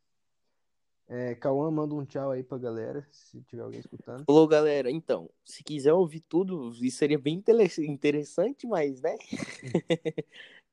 É, 1.09 1.37
Cauã, 1.37 1.71
manda 1.71 1.95
um 1.95 2.05
tchau 2.05 2.33
aí 2.33 2.43
pra 2.43 2.59
galera, 2.59 3.07
se 3.13 3.41
tiver 3.43 3.63
alguém 3.63 3.79
escutando. 3.79 4.25
Falou, 4.25 4.49
galera. 4.49 4.91
Então, 4.91 5.31
se 5.45 5.63
quiser 5.63 5.93
ouvir 5.93 6.21
tudo, 6.21 6.73
isso 6.85 6.99
seria 6.99 7.19
bem 7.19 7.43
interessante, 7.79 8.67
mas, 8.67 9.01
né? 9.01 9.17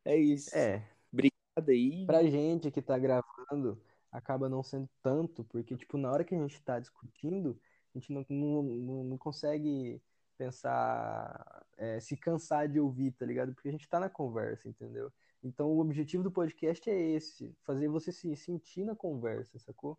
é 0.04 0.18
isso. 0.18 0.56
É. 0.58 0.84
Obrigado 1.12 1.70
aí. 1.70 2.06
Pra 2.08 2.24
gente 2.24 2.72
que 2.72 2.82
tá 2.82 2.98
gravando, 2.98 3.80
acaba 4.12 4.50
não 4.50 4.64
sendo 4.64 4.90
tanto, 5.04 5.44
porque, 5.44 5.76
tipo, 5.76 5.98
na 6.00 6.12
hora 6.12 6.24
que 6.24 6.34
a 6.34 6.40
gente 6.40 6.60
tá 6.62 6.80
discutindo, 6.80 7.60
a 7.94 8.00
gente 8.00 8.12
não, 8.12 8.26
não, 8.28 9.04
não 9.04 9.18
consegue 9.18 10.02
pensar, 10.36 11.64
é, 11.78 12.00
se 12.00 12.18
cansar 12.18 12.68
de 12.68 12.80
ouvir, 12.80 13.12
tá 13.12 13.24
ligado? 13.24 13.54
Porque 13.54 13.70
a 13.70 13.72
gente 13.72 13.88
tá 13.88 14.00
na 14.00 14.10
conversa, 14.10 14.68
entendeu? 14.68 15.14
Então, 15.44 15.68
o 15.68 15.80
objetivo 15.80 16.24
do 16.24 16.32
podcast 16.32 16.90
é 16.90 17.00
esse, 17.12 17.56
fazer 17.62 17.88
você 17.88 18.12
se 18.12 18.36
sentir 18.36 18.84
na 18.84 18.96
conversa, 18.96 19.60
sacou? 19.60 19.96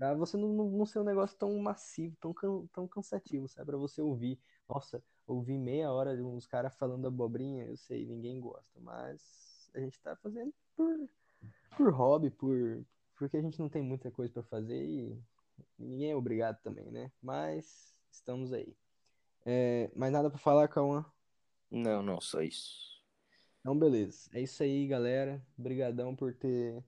Pra 0.00 0.14
você 0.14 0.34
não, 0.34 0.48
não 0.48 0.86
ser 0.86 0.98
um 0.98 1.04
negócio 1.04 1.36
tão 1.36 1.54
massivo, 1.58 2.16
tão, 2.18 2.32
tão 2.72 2.88
cansativo, 2.88 3.46
sabe? 3.46 3.66
Pra 3.66 3.76
você 3.76 4.00
ouvir. 4.00 4.40
Nossa, 4.66 5.04
ouvir 5.26 5.58
meia 5.58 5.92
hora 5.92 6.16
de 6.16 6.22
uns 6.22 6.46
caras 6.46 6.74
falando 6.74 7.06
abobrinha, 7.06 7.66
eu 7.66 7.76
sei, 7.76 8.06
ninguém 8.06 8.40
gosta. 8.40 8.80
Mas 8.80 9.70
a 9.74 9.78
gente 9.78 10.00
tá 10.00 10.16
fazendo 10.16 10.54
por, 10.74 11.06
por 11.76 11.92
hobby, 11.92 12.30
por, 12.30 12.82
porque 13.14 13.36
a 13.36 13.42
gente 13.42 13.58
não 13.58 13.68
tem 13.68 13.82
muita 13.82 14.10
coisa 14.10 14.32
para 14.32 14.42
fazer 14.44 14.82
e 14.82 15.22
ninguém 15.78 16.12
é 16.12 16.16
obrigado 16.16 16.58
também, 16.62 16.90
né? 16.90 17.12
Mas 17.20 17.94
estamos 18.10 18.54
aí. 18.54 18.74
É, 19.44 19.90
mais 19.94 20.10
nada 20.10 20.30
para 20.30 20.38
falar, 20.38 20.66
Cauã? 20.68 21.04
Não, 21.70 22.02
não, 22.02 22.22
só 22.22 22.40
isso. 22.40 23.04
Então, 23.60 23.78
beleza. 23.78 24.30
É 24.32 24.40
isso 24.40 24.62
aí, 24.62 24.86
galera. 24.86 25.46
Obrigadão 25.58 26.16
por 26.16 26.32
ter 26.32 26.82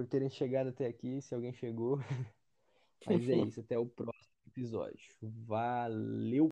por 0.00 0.06
terem 0.06 0.30
chegado 0.30 0.70
até 0.70 0.86
aqui, 0.86 1.20
se 1.20 1.34
alguém 1.34 1.52
chegou. 1.52 1.98
Mas 3.06 3.28
é 3.28 3.36
isso, 3.36 3.60
até 3.60 3.78
o 3.78 3.84
próximo 3.84 4.32
episódio. 4.46 5.14
Valeu! 5.20 6.48